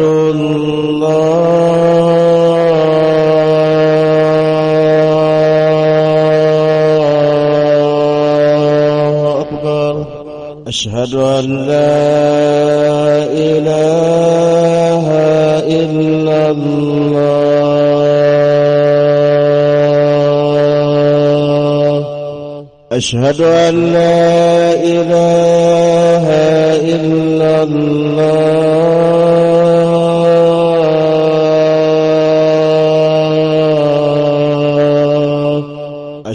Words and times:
الله 0.00 1.40
أكبر. 9.40 10.04
أشهد 10.68 11.14
أن 11.14 11.66
لا 11.66 11.92
إله 13.32 15.06
إلا 15.66 16.50
الله. 16.50 16.92
أشهد 22.92 23.40
أن 23.40 23.92
لا 23.92 24.72
إله 24.74 26.26
إلا 26.94 27.62
الله. 27.62 28.01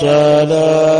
على 0.00 0.99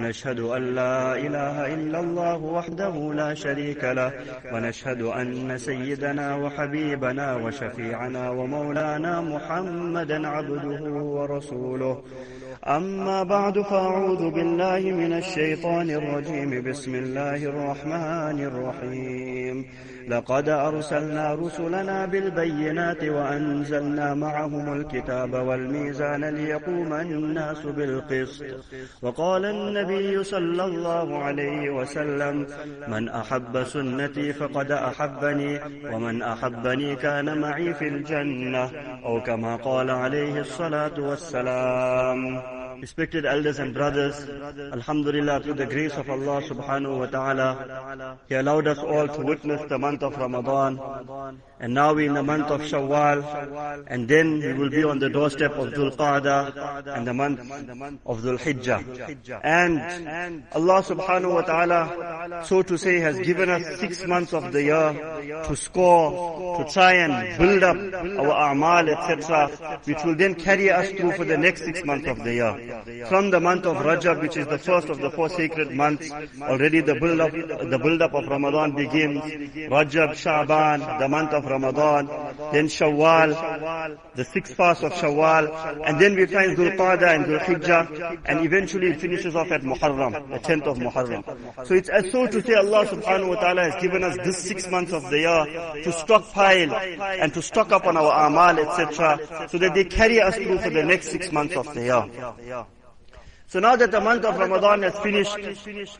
ونشهد 0.00 0.40
أن 0.40 0.74
لا 0.74 1.16
إله 1.16 1.74
إلا 1.74 2.00
الله 2.00 2.36
وحده 2.36 3.14
لا 3.14 3.34
شريك 3.34 3.84
له 3.84 4.12
ونشهد 4.52 5.02
أن 5.02 5.58
سيدنا 5.58 6.36
وحبيبنا 6.36 7.34
وشفيعنا 7.36 8.30
ومولانا 8.30 9.20
محمدا 9.20 10.28
عبده 10.28 10.82
ورسوله. 10.92 12.02
أما 12.66 13.22
بعد 13.22 13.60
فأعوذ 13.60 14.30
بالله 14.30 14.80
من 14.80 15.12
الشيطان 15.12 15.90
الرجيم. 15.90 16.70
بسم 16.70 16.94
الله 16.94 17.44
الرحمن 17.44 18.38
الرحيم. 18.44 19.66
لقد 20.08 20.48
أرسلنا 20.48 21.34
رسلنا 21.34 22.06
بالبينات 22.06 23.04
وأنزلنا 23.04 24.14
معهم 24.14 24.72
الكتاب 24.72 25.32
والميزان 25.34 26.24
ليقوم 26.24 26.92
الناس 26.94 27.66
بالقسط. 27.66 28.44
وقال 29.02 29.44
النبي 29.44 30.24
صلى 30.24 30.64
الله 30.64 31.18
عليه 31.24 31.70
وسلم 31.70 32.46
من 32.88 33.08
أحب 33.08 33.64
سنتي 33.64 34.32
فقد 34.32 34.70
أحبني 34.72 35.60
ومن 35.92 36.22
أحبني 36.22 36.96
كان 36.96 37.40
معي 37.40 37.74
في 37.74 37.88
الجنة. 37.88 38.70
أو 39.04 39.22
كما 39.22 39.56
قال 39.56 39.90
عليه 39.90 40.40
الصلاة 40.40 41.00
والسلام. 41.00 42.59
Respected 42.80 43.26
elders 43.26 43.58
and 43.58 43.74
brothers, 43.74 44.16
Alhamdulillah, 44.72 45.40
through 45.42 45.54
the 45.54 45.66
grace 45.66 45.92
of 45.92 46.08
Allah 46.08 46.40
subhanahu 46.42 46.98
wa 47.00 47.06
ta'ala, 47.06 48.18
He 48.28 48.34
allowed 48.34 48.66
us 48.68 48.78
all 48.78 49.06
to 49.06 49.20
witness 49.20 49.60
the 49.68 49.78
month 49.78 50.02
of 50.02 50.16
Ramadan. 50.16 50.78
And 51.60 51.74
now 51.74 51.92
we're 51.92 52.08
in 52.08 52.14
the 52.14 52.22
month 52.22 52.46
of 52.46 52.62
Shawwal, 52.62 53.84
and 53.86 54.08
then 54.08 54.40
we 54.40 54.54
will 54.54 54.70
be 54.70 54.82
on 54.82 54.98
the 54.98 55.10
doorstep 55.10 55.52
of 55.52 55.68
Dhul 55.74 55.94
Qa'dah 55.94 56.96
and 56.96 57.06
the 57.06 57.12
month 57.12 57.40
of 58.06 58.22
Dhul 58.22 58.38
Hijjah. 58.38 59.40
And 59.44 60.42
Allah 60.52 60.82
subhanahu 60.82 61.34
wa 61.34 61.42
ta'ala, 61.42 62.44
so 62.46 62.62
to 62.62 62.78
say, 62.78 62.98
has 63.00 63.18
given 63.20 63.50
us 63.50 63.78
six 63.78 64.06
months 64.06 64.32
of 64.32 64.52
the 64.52 64.62
year 64.62 65.44
to 65.44 65.54
score, 65.54 66.64
to 66.64 66.72
try 66.72 66.94
and 66.94 67.38
build 67.38 67.62
up 67.62 67.76
our 67.76 68.54
a'mal, 68.54 68.88
etc., 68.88 69.80
which 69.84 70.02
will 70.04 70.14
then 70.16 70.34
carry 70.34 70.70
us 70.70 70.88
through 70.92 71.12
for 71.12 71.26
the 71.26 71.36
next 71.36 71.64
six 71.66 71.84
months 71.84 72.08
of 72.08 72.24
the 72.24 72.34
year. 72.34 73.06
From 73.08 73.30
the 73.30 73.40
month 73.40 73.66
of 73.66 73.76
Rajab, 73.76 74.22
which 74.22 74.38
is 74.38 74.46
the 74.46 74.58
first 74.58 74.88
of 74.88 74.98
the 74.98 75.10
four 75.10 75.28
sacred 75.28 75.72
months, 75.72 76.10
already 76.40 76.80
the 76.80 76.94
build 76.94 77.20
up, 77.20 77.32
the 77.32 77.78
build 77.82 78.00
up 78.00 78.14
of 78.14 78.26
Ramadan 78.28 78.74
begins. 78.74 79.22
Rajab, 79.68 80.16
Sha'ban, 80.16 80.98
the 80.98 81.08
month 81.08 81.32
of 81.32 81.49
Ramadan, 81.50 82.06
then 82.52 82.66
Shawwal, 82.66 83.98
the 84.14 84.24
sixth 84.24 84.54
fast 84.54 84.82
of 84.82 84.92
Shawwal, 84.92 85.82
and 85.86 86.00
then 86.00 86.14
we 86.16 86.26
find 86.26 86.56
Dhul 86.56 86.70
and 86.70 87.24
Dhul 87.26 87.40
Hijjah, 87.40 88.20
and 88.24 88.46
eventually 88.46 88.88
it 88.88 89.00
finishes 89.00 89.36
off 89.36 89.50
at 89.50 89.62
Muharram, 89.62 90.30
the 90.30 90.38
10th 90.38 90.66
of 90.66 90.78
Muharram. 90.78 91.66
So 91.66 91.74
it's 91.74 91.88
as 91.88 92.10
so 92.10 92.26
to 92.26 92.42
say 92.42 92.54
Allah 92.54 92.86
subhanahu 92.86 93.28
wa 93.28 93.40
ta'ala 93.40 93.70
has 93.70 93.82
given 93.82 94.04
us 94.04 94.16
this 94.24 94.38
six 94.38 94.68
months 94.68 94.92
of 94.92 95.08
the 95.10 95.18
year 95.18 95.82
to 95.82 95.92
stockpile 95.92 96.74
and 96.74 97.34
to 97.34 97.42
stock 97.42 97.72
up 97.72 97.84
on 97.84 97.96
our 97.96 98.26
amal, 98.26 98.58
etc., 98.58 99.48
so 99.48 99.58
that 99.58 99.74
they 99.74 99.84
carry 99.84 100.20
us 100.20 100.36
through 100.36 100.58
for 100.58 100.70
the 100.70 100.82
next 100.82 101.08
six 101.08 101.32
months 101.32 101.56
of 101.56 101.72
the 101.74 101.82
year. 101.82 102.66
So 103.50 103.58
now 103.58 103.74
that 103.74 103.90
the 103.90 104.00
month 104.00 104.24
of 104.24 104.38
Ramadan 104.38 104.84
has 104.84 104.96
finished, 105.00 105.36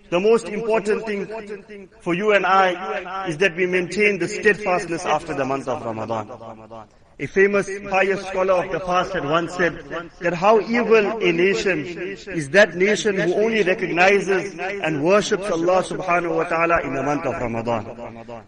the 0.09 0.21
most 0.21 0.47
important 0.47 1.05
thing 1.05 1.89
for 1.99 2.15
you 2.15 2.33
and 2.33 2.47
I 2.47 3.27
is 3.27 3.39
that 3.39 3.57
we 3.57 3.67
maintain 3.67 4.21
the 4.21 4.29
steadfastness 4.29 5.05
after 5.05 5.35
the 5.35 5.45
month 5.45 5.67
of 5.67 5.85
Ramadan. 5.85 6.87
A 7.21 7.27
famous 7.27 7.69
pious 7.91 8.25
scholar 8.29 8.65
of 8.65 8.73
the 8.73 8.81
past 8.81 9.13
had 9.13 9.27
once 9.27 9.55
said 9.55 9.77
that 10.21 10.33
how 10.33 10.59
evil 10.61 11.21
a 11.21 11.33
nation 11.33 11.85
is 11.85 12.49
that 12.51 12.75
nation 12.77 13.17
who 13.17 13.35
only 13.35 13.63
recognizes 13.63 14.59
and 14.59 15.05
worships 15.05 15.45
Allah 15.51 15.83
subhanahu 15.83 16.37
wa 16.37 16.45
ta'ala 16.45 16.81
in 16.81 16.95
the 16.95 17.03
month 17.03 17.27
of 17.27 17.35
Ramadan. 17.35 17.85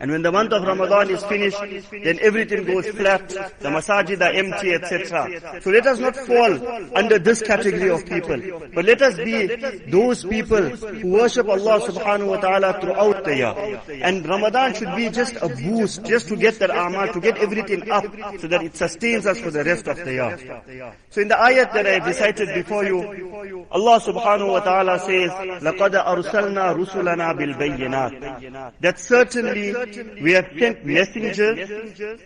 And 0.00 0.10
when 0.10 0.22
the 0.22 0.32
month 0.32 0.52
of 0.52 0.62
Ramadan 0.62 1.10
is 1.10 1.22
finished, 1.24 1.60
then 1.92 2.18
everything 2.22 2.64
goes 2.64 2.88
flat, 2.88 3.28
the 3.28 3.68
masajid 3.68 4.22
are 4.22 4.32
empty, 4.32 4.72
etc. 4.72 5.60
So 5.60 5.70
let 5.70 5.86
us 5.86 5.98
not 5.98 6.16
fall 6.16 6.96
under 6.96 7.18
this 7.18 7.42
category 7.42 7.90
of 7.90 8.06
people, 8.06 8.40
but 8.74 8.86
let 8.86 9.02
us 9.02 9.16
be 9.16 9.48
those 9.90 10.24
people 10.24 10.62
who 10.62 11.12
worship 11.12 11.46
Allah 11.46 11.78
subhanahu 11.80 12.26
wa 12.26 12.36
ta'ala 12.40 12.80
throughout 12.80 13.24
the 13.24 13.36
year. 13.36 13.54
And 14.02 14.26
Ramadan 14.26 14.72
should 14.72 14.96
be 14.96 15.10
just 15.10 15.36
a 15.36 15.48
boost, 15.48 16.04
just 16.04 16.28
to 16.28 16.36
get 16.36 16.58
that 16.60 16.70
amal, 16.70 17.12
to 17.12 17.20
get 17.20 17.36
everything 17.36 17.90
up, 17.90 18.06
so 18.40 18.48
that 18.48 18.61
it 18.61 18.75
sustains 18.75 19.25
us 19.25 19.39
for 19.39 19.51
the 19.51 19.63
rest 19.63 19.87
of 19.87 19.97
the 19.97 20.13
year. 20.13 20.93
So 21.09 21.21
in 21.21 21.27
the 21.27 21.35
ayat 21.35 21.73
that 21.73 21.87
I 21.87 22.05
recited 22.05 22.53
before 22.53 22.83
you, 22.83 23.65
Allah 23.71 23.99
subhanahu 23.99 24.51
wa 24.51 24.59
ta'ala 24.59 24.99
says, 24.99 25.31
لَقَدْ 25.61 25.93
أَرْسَلْنَا 26.03 26.75
رُسُلَنَا 26.75 27.33
بِالْبَيِّنَاتِ 27.37 28.73
That 28.79 28.99
certainly 28.99 29.73
we 30.21 30.31
have 30.33 30.47
sent 30.57 30.85
messengers. 30.85 31.69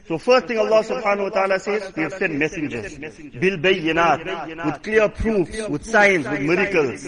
So 0.08 0.18
first 0.18 0.48
thing 0.48 0.60
Allah 0.60 0.84
subhanahu 0.84 1.24
wa 1.24 1.30
ta'ala 1.30 1.60
says, 1.60 1.92
we 1.96 2.04
have 2.04 2.14
sent 2.14 2.36
messengers. 2.36 2.98
بِالْبَيِّنَاتِ 2.98 4.66
With 4.66 4.84
clear 4.84 5.10
proofs, 5.10 5.68
with 5.68 5.86
signs, 5.86 6.28
with 6.28 6.42
miracles. 6.42 7.08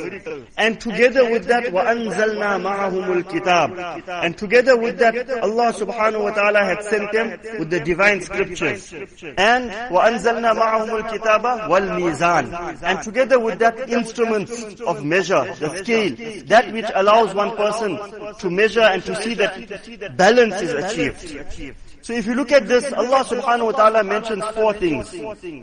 And 0.57 0.79
together 0.79 1.29
with 1.29 1.45
that, 1.45 1.65
وَأَنزَلْنَا 1.65 2.61
مَعَهُمُ 2.61 3.23
الْكِتَابِ 3.23 4.23
And 4.23 4.37
together 4.37 4.77
with 4.77 4.99
that, 4.99 5.29
Allah 5.41 5.73
subhanahu 5.73 6.23
wa 6.23 6.31
ta'ala 6.31 6.63
had 6.63 6.83
sent 6.83 7.11
them 7.11 7.39
with 7.59 7.69
the 7.69 7.79
divine 7.79 8.21
scriptures. 8.21 8.93
And 9.37 9.69
وَأَنزَلْنَا 9.91 10.53
مَعَهُمُ 10.53 11.01
الْكِتَابَ 11.01 11.69
وَالْمِيزَانِ 11.69 12.79
And 12.83 13.01
together 13.03 13.39
with 13.39 13.59
that 13.59 13.89
instruments 13.89 14.81
of 14.81 15.03
measure, 15.03 15.45
the 15.59 15.75
scale, 15.77 16.15
that 16.47 16.71
which 16.71 16.85
allows 16.93 17.33
one 17.33 17.55
person 17.55 17.97
to 18.39 18.49
measure 18.49 18.81
and 18.81 19.03
to 19.05 19.15
see 19.15 19.33
that 19.35 20.15
balance 20.17 20.61
is 20.61 20.73
achieved. 20.73 21.75
So 22.02 22.12
if 22.12 22.26
you 22.26 22.34
look 22.34 22.52
at 22.52 22.68
this, 22.68 22.90
Allah 22.92 23.24
subhanahu 23.24 23.66
wa 23.66 23.72
ta'ala 23.72 24.04
mentions 24.04 24.44
four 24.54 24.72
things. 24.72 25.14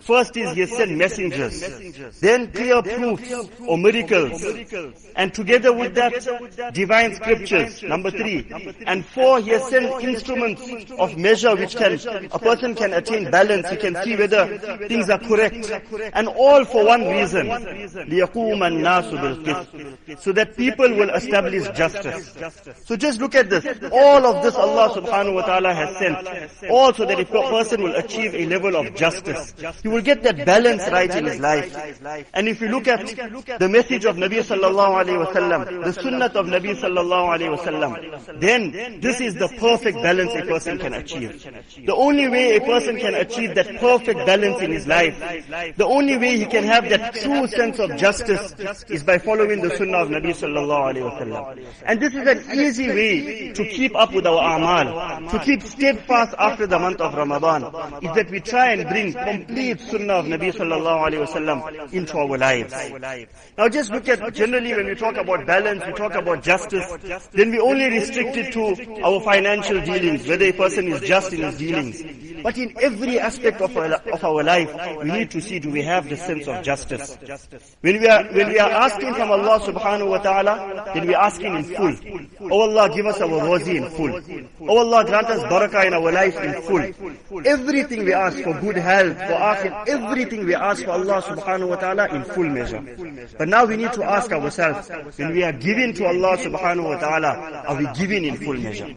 First 0.05 0.37
is 0.37 0.55
He 0.55 0.65
sent 0.65 0.91
messengers, 0.91 1.61
then 2.19 2.51
clear 2.51 2.81
proofs 2.81 3.33
or 3.67 3.77
miracles, 3.77 4.43
and 5.15 5.33
together 5.33 5.73
with 5.73 5.95
that, 5.95 6.73
divine 6.73 7.15
scriptures, 7.15 7.81
number 7.83 8.11
three. 8.11 8.47
And 8.85 9.05
four, 9.05 9.39
He 9.39 9.49
has 9.51 9.67
sent 9.69 10.03
instruments 10.03 10.91
of 10.99 11.17
measure 11.17 11.55
which 11.55 11.75
can, 11.75 11.99
a 12.31 12.39
person 12.39 12.75
can 12.75 12.93
attain 12.93 13.31
balance, 13.31 13.69
he 13.69 13.77
can 13.77 13.95
see 14.03 14.15
whether 14.15 14.57
things 14.87 15.09
are 15.09 15.19
correct. 15.19 15.71
And 16.13 16.27
all 16.27 16.65
for 16.65 16.85
one 16.85 17.07
reason, 17.07 17.47
so 20.19 20.31
that 20.31 20.53
people 20.57 20.89
will 20.89 21.09
establish 21.11 21.67
justice. 21.75 22.35
So 22.85 22.95
just 22.95 23.19
look 23.19 23.35
at 23.35 23.49
this. 23.49 23.65
All 23.91 24.25
of 24.25 24.43
this 24.43 24.55
Allah 24.55 24.89
subhanahu 24.93 25.35
wa 25.35 25.41
ta'ala 25.45 25.73
has 25.73 25.97
sent 25.97 26.24
also 26.69 27.05
that 27.05 27.19
a 27.19 27.25
person 27.25 27.83
will 27.83 27.95
achieve 27.95 28.33
a 28.35 28.45
level 28.45 28.75
of 28.75 28.95
justice, 28.95 29.53
he 29.81 29.87
will 29.87 30.01
get 30.01 30.23
that 30.23 30.45
balance 30.45 30.83
right 30.91 31.13
in 31.15 31.25
his 31.25 31.39
life. 31.39 31.75
And 32.33 32.47
if 32.47 32.61
you 32.61 32.67
look 32.69 32.87
at 32.87 33.05
the 33.59 33.69
message 33.69 34.05
of 34.05 34.15
Nabi 34.17 34.39
sallallahu 34.43 35.05
alayhi 35.05 35.25
wasallam, 35.25 35.83
the 35.83 35.93
sunnah 35.93 36.25
of 36.25 36.45
Nabi 36.47 36.75
sallallahu 36.75 37.37
alayhi 37.37 37.57
wasallam, 37.57 38.39
then 38.39 38.99
this 39.01 39.21
is 39.21 39.35
the 39.35 39.47
perfect 39.59 39.97
balance 40.01 40.31
a 40.33 40.45
person 40.45 40.77
can 40.77 40.93
achieve. 40.93 41.43
The 41.85 41.95
only 41.95 42.27
way 42.27 42.55
a 42.57 42.61
person 42.61 42.97
can 42.97 43.13
achieve 43.15 43.55
that 43.55 43.75
perfect 43.79 44.25
balance 44.25 44.61
in 44.61 44.71
his 44.71 44.87
life, 44.87 45.17
the 45.77 45.85
only 45.85 46.17
way 46.17 46.37
he 46.37 46.45
can 46.45 46.63
have 46.63 46.89
that 46.89 47.13
true 47.15 47.47
sense 47.47 47.79
of 47.79 47.95
justice 47.97 48.53
is 48.89 49.03
by 49.03 49.17
following 49.19 49.61
the 49.61 49.75
sunnah 49.77 49.99
of 49.99 50.09
Nabi 50.09 50.33
sallallahu 50.33 50.93
alayhi 50.93 51.11
wasallam. 51.11 51.65
And 51.85 51.99
this 51.99 52.13
is 52.13 52.27
an 52.27 52.59
easy 52.59 52.87
way 52.87 53.53
to 53.53 53.63
keep 53.69 53.95
up 53.95 54.13
with 54.13 54.25
our 54.25 54.57
amal, 54.57 55.29
to 55.29 55.39
keep 55.39 55.61
steadfast 55.61 56.14
after 56.37 56.67
the 56.67 56.79
month 56.79 57.01
of 57.01 57.13
Ramadan 57.13 57.63
is 58.01 58.11
that 58.15 58.27
we 58.29 58.39
try 58.39 58.71
and 58.73 58.87
bring 58.89 59.13
complete 59.13 59.79
sunnah 59.81 60.13
of 60.13 60.25
Nabi 60.25 60.53
sallallahu 60.53 61.07
alayhi 61.07 61.25
wasallam 61.25 61.93
into 61.93 62.17
our 62.17 62.37
lives. 62.37 62.73
Now 63.57 63.69
just 63.69 63.91
look 63.91 64.07
at 64.09 64.33
generally 64.33 64.73
when 64.73 64.87
we 64.87 64.95
talk 64.95 65.17
about 65.17 65.45
balance, 65.45 65.83
we 65.85 65.93
talk 65.93 66.13
about 66.15 66.43
justice, 66.43 66.85
then 67.33 67.51
we 67.51 67.59
only 67.59 67.85
restrict 67.89 68.37
it 68.37 68.51
to 68.53 69.01
our 69.03 69.19
financial 69.21 69.81
dealings, 69.81 70.27
whether 70.27 70.45
a 70.45 70.53
person 70.53 70.87
is 70.87 71.01
just 71.01 71.33
in 71.33 71.41
his 71.41 71.57
dealings. 71.57 72.03
But 72.43 72.57
in 72.57 72.75
every 72.79 73.19
aspect 73.19 73.61
of 73.61 73.75
our, 73.75 73.93
of 73.93 74.23
our 74.23 74.43
life, 74.43 74.71
we 74.99 75.11
need 75.11 75.31
to 75.31 75.41
see 75.41 75.57
do 75.59 75.69
we 75.71 75.81
have 75.81 76.07
the 76.09 76.15
sense 76.17 76.47
of 76.47 76.63
justice. 76.63 77.17
When 77.81 77.99
we 77.99 78.07
are, 78.07 78.23
when 78.25 78.49
we 78.49 78.59
are 78.59 78.69
asking 78.69 79.15
from 79.15 79.31
Allah 79.31 79.59
subhanahu 79.61 80.09
wa 80.09 80.17
ta'ala, 80.19 80.91
then 80.93 81.07
we 81.07 81.15
are 81.15 81.23
asking 81.25 81.55
in 81.55 81.63
full. 81.63 81.95
Oh 82.51 82.61
Allah, 82.61 82.93
give 82.93 83.05
us 83.07 83.19
our 83.21 83.29
rozi 83.29 83.75
in 83.77 83.89
full. 83.89 84.21
Oh 84.69 84.77
Allah, 84.77 85.05
grant 85.05 85.27
us 85.27 85.41
barakah 85.43 85.85
in 85.87 85.93
our 85.93 86.04
life 86.11 86.37
in 86.37 86.61
full. 86.61 87.41
Everything 87.45 88.05
we 88.05 88.13
ask 88.13 88.39
for 88.41 88.53
good 88.59 88.77
health, 88.77 89.17
for 89.17 89.37
akhir, 89.37 89.87
everything 89.87 90.45
we 90.45 90.55
ask 90.55 90.83
for 90.83 90.91
Allah 90.91 91.21
subhanahu 91.21 91.69
wa 91.69 91.75
ta'ala 91.75 92.07
in 92.09 92.23
full 92.23 92.49
measure. 92.49 92.81
But 93.37 93.47
now 93.47 93.65
we 93.65 93.77
need 93.77 93.93
to 93.93 94.03
ask 94.03 94.31
ourselves, 94.31 94.89
when 95.17 95.33
we 95.33 95.43
are 95.43 95.53
giving 95.53 95.93
to 95.95 96.05
Allah 96.05 96.37
subhanahu 96.37 96.83
wa 96.89 96.97
ta'ala, 96.97 97.63
are 97.67 97.75
we 97.75 97.87
giving 97.93 98.25
in 98.25 98.37
full 98.37 98.57
measure? 98.57 98.93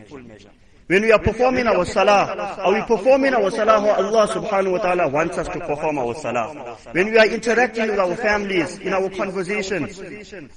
When 0.88 1.02
we 1.02 1.12
are 1.12 1.19
performing 1.19 1.67
our 1.67 1.85
salah, 1.85 2.56
are 2.64 2.73
we 2.73 2.81
performing 2.81 3.35
our 3.35 3.50
salah 3.50 3.79
how 3.79 4.02
Allah 4.02 4.26
subhanahu 4.26 4.73
wa 4.73 4.79
ta'ala 4.79 5.08
wants 5.08 5.37
us 5.37 5.46
to 5.49 5.61
perform 5.61 5.99
our 5.99 6.14
salah? 6.14 6.79
When 6.93 7.11
we 7.11 7.19
are 7.19 7.26
interacting 7.26 7.90
with 7.90 7.99
our 7.99 8.17
families, 8.17 8.79
in 8.79 8.94
our 8.94 9.11
conversations, 9.11 10.00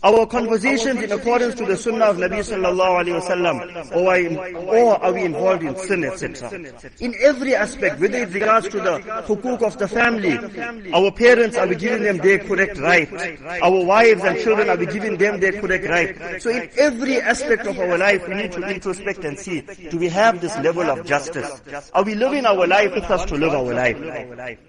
our 0.02 0.26
conversations 0.26 1.04
in 1.04 1.12
accordance 1.12 1.56
to 1.56 1.66
the 1.66 1.76
sunnah 1.76 2.06
of 2.06 2.16
Nabi 2.16 2.40
sallallahu 2.48 3.04
alayhi 3.04 3.20
wa 3.20 3.28
sallam, 3.28 3.58
or, 3.92 4.08
are 4.08 4.96
or 4.96 5.04
are 5.04 5.12
we 5.12 5.26
involved 5.26 5.64
in 5.64 5.76
sin, 5.76 6.06
etc. 6.06 6.64
In 7.02 7.14
every 7.20 7.54
aspect, 7.54 8.00
whether 8.00 8.20
it 8.24 8.30
regards 8.32 8.70
to 8.70 8.78
the 8.80 9.00
hukuk 9.28 9.62
of 9.62 9.78
the 9.80 9.88
family, 9.90 10.40
our 10.94 11.12
parents, 11.12 11.58
are 11.58 11.68
we 11.68 11.76
giving 11.76 12.04
them 12.04 12.20
their 12.20 12.40
correct 12.40 12.78
right? 12.78 13.12
Our 13.62 13.84
wives 13.84 14.24
and 14.24 14.40
children, 14.40 14.70
are 14.70 14.78
we 14.78 14.86
giving 14.86 15.18
them 15.18 15.42
their 15.42 15.60
correct 15.60 15.90
right? 15.90 16.42
So 16.42 16.52
in 16.52 16.70
every 16.80 17.20
aspect 17.20 17.68
of 17.68 17.78
our 17.78 17.98
life, 17.98 18.26
we 18.30 18.36
need 18.36 18.54
to 18.54 18.62
introspect 18.70 19.26
and 19.26 19.38
see, 19.38 19.60
do 19.90 19.98
we 20.00 20.08
have 20.08 20.21
have 20.22 20.42
this 20.42 20.58
level 20.58 20.90
of 20.90 21.06
justice? 21.06 21.62
Are 21.94 22.04
we 22.04 22.16
living 22.16 22.46
our 22.46 22.68
life 22.68 22.92
It's 22.96 23.10
us 23.10 23.26
to 23.26 23.36
live 23.36 23.54
our 23.54 23.74
life? 23.74 24.60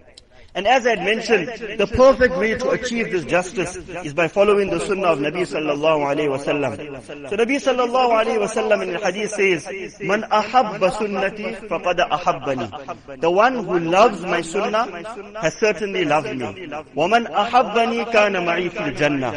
And 0.55 0.67
as 0.67 0.87
I 0.87 0.97
had 0.97 1.05
mentioned, 1.05 1.49
the 1.79 1.87
perfect 1.87 2.37
way 2.37 2.55
to 2.59 2.71
achieve 2.71 3.11
this 3.11 3.25
justice 3.25 3.75
is 4.05 4.13
by 4.13 4.29
following 4.29 4.69
the 4.69 4.81
sunnah 4.81 5.09
of 5.09 5.19
Nabi 5.19 5.49
sallallahu 5.49 6.05
alayhi 6.13 6.29
wasallam. 6.29 7.31
So 7.31 7.37
Nabi 7.37 7.57
sallallahu 7.57 8.13
alayhi 8.21 8.37
wasallam 8.37 8.83
in 8.83 8.93
the 8.93 8.99
hadith 8.99 9.31
says, 9.33 9.99
Man 10.03 10.23
ahabba 10.25 10.91
sunnati 10.93 11.57
faqad 11.69 12.07
ahabbani. 12.11 13.21
The 13.21 13.31
one 13.31 13.65
who 13.65 13.79
loves 13.79 14.21
my 14.21 14.43
sunnah 14.43 15.41
has 15.41 15.55
certainly 15.55 16.05
loved 16.05 16.37
me. 16.37 16.69
Woman 16.95 17.25
ahabbani 17.27 18.13
kana 18.13 18.43
ma'i 18.43 18.69
fil 18.71 18.93
jannah. 18.93 19.33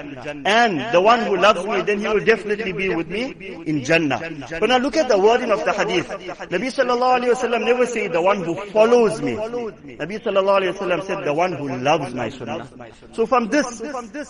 And 0.46 0.94
the 0.94 1.00
one 1.00 1.22
who 1.22 1.38
loves 1.38 1.66
me, 1.66 1.82
then 1.82 2.00
he 2.02 2.08
will 2.10 2.26
definitely 2.26 2.74
be 2.74 2.94
with 2.94 3.08
me 3.08 3.32
in 3.66 3.86
Jannah. 3.86 4.20
But 4.60 4.68
now 4.68 4.78
look 4.80 4.98
at 4.98 5.08
the 5.08 5.18
wording 5.18 5.52
of 5.52 5.64
the 5.64 5.72
hadith. 5.72 6.08
Nabi 6.10 6.68
sallallahu 6.68 7.22
alayhi 7.24 7.34
wasallam 7.36 7.64
never 7.64 7.86
said 7.86 8.12
the 8.12 8.22
one 8.22 8.44
who 8.44 8.56
follows 8.72 9.22
me. 9.22 9.34
Nabi 9.34 10.20
sallallahu 10.20 10.60
alayhi 10.60 10.74
wasallam 10.76 11.05
said, 11.06 11.24
the 11.24 11.34
one 11.34 11.54
who 11.54 11.78
loves 11.78 12.14
my 12.14 12.30
sunnah. 12.30 12.68
So 13.14 13.26
from 13.26 13.48
this, 13.48 13.82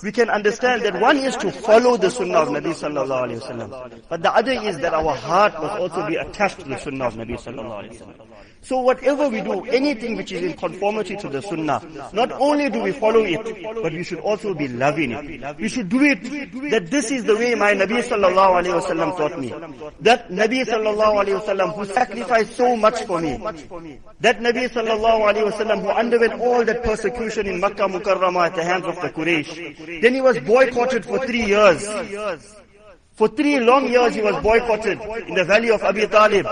we 0.03 0.11
can 0.11 0.29
understand 0.29 0.83
that 0.83 0.99
one 1.01 1.17
is 1.17 1.35
to 1.37 1.51
follow 1.51 1.97
the 1.97 2.09
sunnah 2.11 2.39
of 2.39 2.49
Nabi 2.49 2.73
sallallahu 2.73 3.39
alayhi. 3.39 4.01
But 4.09 4.21
the 4.23 4.33
other 4.33 4.51
is 4.51 4.77
that 4.79 4.93
our 4.93 5.15
heart 5.15 5.53
must 5.53 5.75
also 5.79 6.07
be 6.07 6.15
attached 6.15 6.59
to 6.59 6.65
the 6.69 6.77
sunnah 6.77 7.05
of 7.05 7.15
Nabi 7.15 7.35
sallallahu 7.37 7.89
alayhi. 7.89 8.01
So 8.65 8.79
whatever 8.79 9.29
we 9.29 9.41
do, 9.41 9.63
anything 9.65 10.15
which 10.17 10.31
is 10.31 10.41
in 10.41 10.53
conformity 10.57 11.15
to 11.17 11.29
the 11.29 11.39
sunnah, 11.39 11.81
not 12.13 12.31
only 12.31 12.67
do 12.67 12.81
we 12.81 12.91
follow 12.93 13.23
it, 13.23 13.43
but 13.61 13.93
we 13.93 14.03
should 14.03 14.19
also 14.19 14.55
be 14.55 14.67
loving 14.67 15.11
it. 15.11 15.57
We 15.59 15.69
should 15.69 15.87
do 15.87 16.01
it 16.01 16.23
that 16.71 16.89
this 16.89 17.11
is 17.11 17.25
the 17.25 17.35
way 17.35 17.53
my 17.53 17.73
Nabi 17.75 18.01
sallallahu 18.01 18.63
alayhi 18.63 18.81
wasallam 18.81 19.15
taught 19.17 19.37
me. 19.39 19.49
That 20.01 20.31
Nabi 20.31 20.65
sallallahu 20.65 21.23
alayhi 21.23 21.39
wasallam 21.41 21.75
who 21.75 21.85
sacrificed 21.85 22.55
so 22.57 22.75
much 22.75 23.03
for 23.03 23.21
me. 23.21 23.37
That 24.21 24.39
Nabi 24.39 24.67
sallallahu 24.67 25.29
alayhi 25.29 25.51
wasallam 25.51 25.81
who 25.81 25.89
underwent 25.89 26.41
all 26.41 26.65
that 26.65 26.83
persecution 26.83 27.45
in 27.45 27.59
Makkah 27.59 27.87
Mukarramah 27.87 28.47
at 28.47 28.55
the 28.55 28.63
hands 28.63 28.85
of 28.85 28.95
the 28.95 29.09
Quraysh. 29.09 30.01
Then 30.01 30.15
he 30.15 30.21
was 30.21 30.39
boycotted 30.39 31.05
for 31.05 31.23
three 31.27 31.45
years. 31.45 31.87
For 33.13 33.27
three 33.27 33.59
long 33.59 33.87
years 33.89 34.15
he 34.15 34.21
was 34.21 34.41
boycotted 34.41 34.99
in 35.27 35.35
the 35.35 35.45
valley 35.45 35.69
of 35.69 35.83
Abi 35.83 36.07
Talib. 36.07 36.47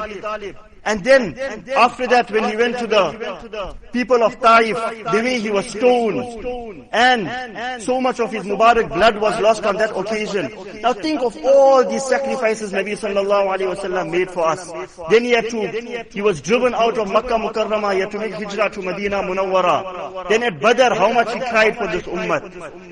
And 0.85 1.03
then, 1.03 1.37
after 1.75 2.07
that, 2.07 2.29
when 2.29 2.43
he 2.49 2.57
went 2.57 2.77
to 2.79 2.87
the 2.87 3.75
people 3.93 4.21
of 4.21 4.39
Taif, 4.39 4.75
the 5.11 5.21
way 5.23 5.39
he 5.39 5.49
was 5.49 5.67
stoned, 5.69 6.87
and 6.91 7.81
so 7.81 8.01
much 8.01 8.19
of 8.19 8.31
his 8.31 8.43
Mubarak 8.43 8.89
blood 8.89 9.17
was 9.17 9.39
lost 9.39 9.63
on 9.65 9.77
that 9.77 9.95
occasion. 9.95 10.51
Now 10.81 10.93
think 10.93 11.21
of 11.21 11.37
all 11.43 11.87
these 11.89 12.03
sacrifices 12.03 12.71
Nabi 12.73 12.97
sallallahu 12.99 13.55
alayhi 13.55 13.75
wasallam 13.75 14.11
made 14.11 14.29
for 14.29 14.45
us. 14.45 14.71
Then 15.09 15.23
he 15.23 15.31
had 15.31 15.49
to, 15.51 16.05
he 16.11 16.21
was 16.21 16.41
driven 16.41 16.73
out 16.73 16.97
of 16.97 17.09
Makkah 17.09 17.35
Mukarramah, 17.39 17.93
he 17.93 18.01
had 18.01 18.11
to 18.11 18.19
make 18.19 18.33
hijrah 18.33 18.69
to 18.71 18.81
Medina 18.81 19.23
Munawwara. 19.23 20.27
Then 20.27 20.43
at 20.43 20.59
Badr, 20.59 20.95
how 20.95 21.13
much 21.13 21.31
he 21.33 21.39
cried 21.39 21.77
for 21.77 21.87
this 21.87 22.03
ummah. 22.03 22.43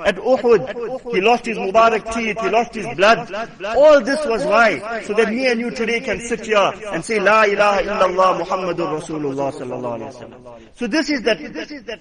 At 0.05 0.15
Uhud, 0.15 1.13
he 1.13 1.19
lost 1.21 1.45
his 1.45 1.57
Mubarak 1.57 2.13
teeth, 2.13 2.39
he 2.39 2.49
lost 2.49 2.73
his 2.73 2.87
blood. 2.95 3.31
All 3.75 3.99
this 4.01 4.25
was 4.25 4.45
why? 4.45 5.01
So 5.03 5.13
that 5.13 5.29
me 5.29 5.47
and 5.47 5.59
you 5.59 5.71
today 5.71 5.99
can 5.99 6.21
sit 6.21 6.45
here 6.45 6.71
and 6.91 7.03
say, 7.03 7.19
La 7.19 7.43
ilaha 7.43 7.80
illallah 7.83 8.39
Muhammadur 8.43 8.99
Rasulullah 8.99 9.51
sallallahu 9.51 9.99
alayhi 9.99 10.13
wasallam. 10.13 10.61
So 10.75 10.87
this 10.87 11.09
is 11.09 11.21
that, 11.23 11.37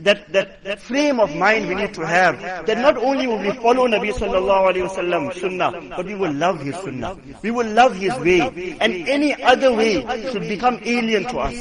that, 0.05 0.33
that, 0.33 0.65
that 0.65 0.81
frame 0.81 1.21
of 1.21 1.35
mind 1.37 1.69
we 1.69 1.75
need 1.75 1.95
to 1.95 2.07
have. 2.07 2.41
That 2.67 2.79
not 2.79 2.97
only 2.97 3.27
will 3.27 3.39
we 3.39 3.53
follow 3.53 3.87
Nabi 3.89 4.13
sallallahu 4.13 4.73
alayhi 4.73 4.89
wasallam 4.89 5.35
sunnah, 5.35 5.95
but 5.97 6.07
we 6.07 6.15
will 6.15 6.33
love 6.33 6.61
his 6.61 6.77
sunnah. 6.77 7.17
We 7.43 7.51
will 7.51 7.69
love 7.69 7.97
his 7.97 8.17
way. 8.19 8.41
And 8.81 9.09
any 9.09 9.41
other 9.43 9.73
way 9.75 10.03
should 10.31 10.43
become 10.49 10.81
alien 10.85 11.25
to 11.25 11.39
us. 11.39 11.57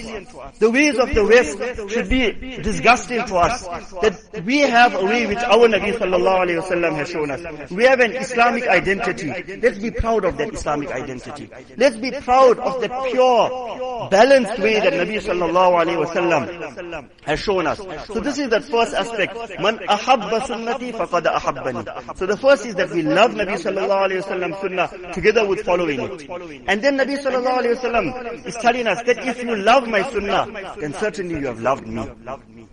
The 0.59 0.69
ways 0.69 0.97
of 0.97 1.13
the 1.13 1.25
West 1.25 1.57
should 1.91 2.09
be 2.09 2.31
disgusting 2.61 3.25
to 3.25 3.35
us. 3.37 3.63
That 4.01 4.43
we 4.45 4.59
have 4.59 4.95
a 4.95 5.05
way 5.05 5.25
which 5.27 5.37
our 5.39 5.67
Nabi 5.67 5.93
sallallahu 5.93 6.47
alayhi 6.47 6.61
wasallam 6.61 6.95
has 6.95 7.09
shown 7.09 7.31
us. 7.31 7.71
We 7.71 7.83
have 7.85 7.99
an 7.99 8.15
Islamic 8.15 8.67
identity. 8.67 9.57
Let's 9.61 9.79
be 9.79 9.91
proud 9.91 10.25
of 10.25 10.37
that 10.37 10.53
Islamic 10.53 10.91
identity. 10.91 11.49
Let's 11.77 11.97
be 11.97 12.11
proud 12.11 12.59
of 12.59 12.81
that 12.81 12.91
pure, 13.11 14.08
balanced 14.09 14.59
way 14.59 14.79
that 14.79 14.93
Nabi 14.93 15.17
sallallahu 15.21 15.83
alayhi 15.83 16.05
wasallam 16.05 17.09
has 17.23 17.39
shown 17.39 17.67
us. 17.67 17.77
So 18.07 18.19
this 18.19 18.37
is 18.37 18.49
the 18.49 18.61
first 18.61 18.93
aspect. 18.93 19.35
Man 19.59 19.77
ahabba 19.79 20.41
sunnati 20.41 20.91
faqad 20.93 21.23
ahabbani. 21.23 22.17
So 22.17 22.25
the 22.25 22.37
first 22.37 22.65
is 22.65 22.75
that 22.75 22.89
we 22.91 23.01
love 23.03 23.31
Nabi 23.31 23.57
sallallahu 23.57 24.09
alayhi 24.09 24.23
wasallam 24.23 24.61
sunnah 24.61 25.13
together 25.13 25.47
with 25.47 25.61
following 25.65 25.99
it. 26.01 26.29
And 26.67 26.81
then 26.83 26.97
Nabi 26.97 27.17
sallallahu 27.17 27.59
alayhi 27.63 27.75
wasallam 27.77 28.45
is 28.45 28.55
telling 28.55 28.87
us 28.87 29.01
that 29.03 29.17
if 29.27 29.43
you 29.43 29.55
love 29.55 29.87
my 29.87 30.03
sunnah, 30.09 30.75
then 30.79 30.93
certainly 30.93 31.39
you 31.39 31.47
have 31.47 31.61
loved 31.61 31.87
me. 31.87 32.07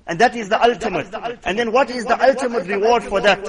And 0.07 0.19
that 0.19 0.37
is 0.37 0.49
the 0.49 0.63
ultimate. 0.63 1.13
And 1.45 1.59
then 1.59 1.73
what 1.73 1.91
is 1.91 2.05
the 2.05 2.21
ultimate 2.23 2.67
reward 2.67 3.03
for 3.05 3.21
that? 3.21 3.45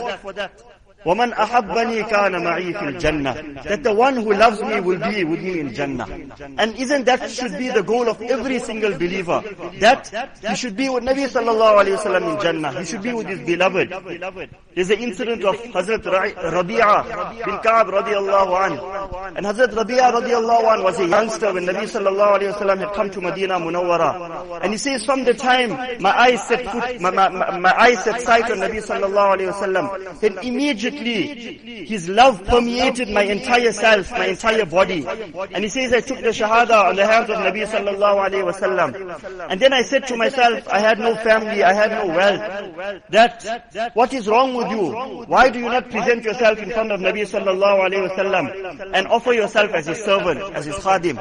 وَمَنْ 1.04 1.34
أَحَبَّنِي 1.34 2.02
كَانَ 2.08 2.32
مَعِي 2.44 2.72
فِي 2.74 2.88
الْجَنَّةِ 2.94 3.64
That 3.64 3.82
the 3.82 3.92
one 3.92 4.14
who 4.16 4.32
loves 4.34 4.62
me 4.62 4.80
will 4.80 4.98
be 4.98 5.24
with 5.24 5.42
me 5.42 5.58
in 5.58 5.74
Jannah. 5.74 6.06
And 6.58 6.76
isn't 6.76 7.04
that 7.06 7.28
should 7.28 7.58
be 7.58 7.70
the 7.70 7.82
goal 7.82 8.08
of 8.08 8.22
every 8.22 8.60
single 8.60 8.92
believer? 8.92 9.42
That 9.80 10.06
he 10.48 10.54
should 10.54 10.76
be 10.76 10.88
with 10.88 11.02
Nabi 11.02 11.26
sallallahu 11.26 11.82
alayhi 11.82 11.96
wasallam 11.98 12.34
in 12.36 12.40
Jannah. 12.40 12.78
He 12.78 12.84
should 12.84 13.02
be 13.02 13.12
with 13.12 13.26
his 13.26 13.40
beloved. 13.40 13.90
There's 14.76 14.90
an 14.90 15.00
incident 15.00 15.44
of 15.44 15.56
Hazrat 15.74 16.02
Rabi'ah 16.02 17.44
bin 17.44 17.58
Ka'ab 17.58 17.88
radiallahu 17.88 18.52
an. 18.66 19.36
And 19.36 19.44
Hazrat 19.46 19.74
Rabi'ah 19.74 20.12
radiallahu 20.22 20.74
an 20.78 20.84
was 20.84 21.00
a 21.00 21.08
youngster 21.08 21.52
when 21.52 21.66
Nabi 21.66 21.82
sallallahu 21.90 22.38
alayhi 22.38 22.52
wasallam 22.54 22.78
had 22.78 22.92
come 22.94 23.10
to 23.10 23.20
Medina 23.20 23.58
Munawwara. 23.58 24.62
And 24.62 24.72
he 24.72 24.78
says, 24.78 25.04
from 25.04 25.24
the 25.24 25.34
time 25.34 25.70
my 26.00 26.16
eyes 26.16 26.46
set 26.46 26.64
foot, 26.70 27.00
my, 27.00 27.10
my, 27.10 27.58
my 27.58 27.74
eyes 27.76 28.04
set 28.04 28.20
sight 28.20 28.48
on 28.52 28.58
Nabi 28.58 28.78
sallallahu 28.78 29.38
alayhi 29.38 29.52
wasallam, 29.52 30.20
then 30.20 30.38
immediately 30.38 30.85
his 30.93 32.09
love 32.09 32.43
permeated 32.45 33.09
my 33.09 33.23
entire 33.23 33.71
self, 33.71 34.11
my 34.11 34.27
entire 34.27 34.65
body. 34.65 35.05
And 35.53 35.63
he 35.63 35.69
says, 35.69 35.93
I 35.93 36.01
took 36.01 36.19
the 36.19 36.29
shahada 36.29 36.89
on 36.89 36.95
the 36.95 37.05
hands 37.05 37.29
of 37.29 37.37
Nabi 37.37 37.65
sallallahu 37.65 38.29
alayhi 38.29 38.51
wasallam. 38.51 39.47
And 39.49 39.59
then 39.59 39.73
I 39.73 39.81
said 39.83 40.07
to 40.07 40.17
myself, 40.17 40.67
I 40.67 40.79
had 40.79 40.99
no 40.99 41.15
family, 41.15 41.63
I 41.63 41.73
had 41.73 41.91
no 41.91 42.07
wealth. 42.07 43.01
That, 43.09 43.91
what 43.93 44.13
is 44.13 44.27
wrong 44.27 44.53
with 44.55 44.69
you? 44.71 45.25
Why 45.25 45.49
do 45.49 45.59
you 45.59 45.65
not 45.65 45.89
present 45.89 46.23
yourself 46.23 46.59
in 46.59 46.71
front 46.71 46.91
of 46.91 46.99
Nabi 46.99 47.21
sallallahu 47.21 47.89
alayhi 47.89 48.09
wasallam 48.09 48.91
and 48.93 49.07
offer 49.07 49.33
yourself 49.33 49.71
as 49.71 49.87
his 49.87 50.03
servant, 50.03 50.41
as 50.53 50.65
his 50.65 50.75
khadim? 50.75 51.17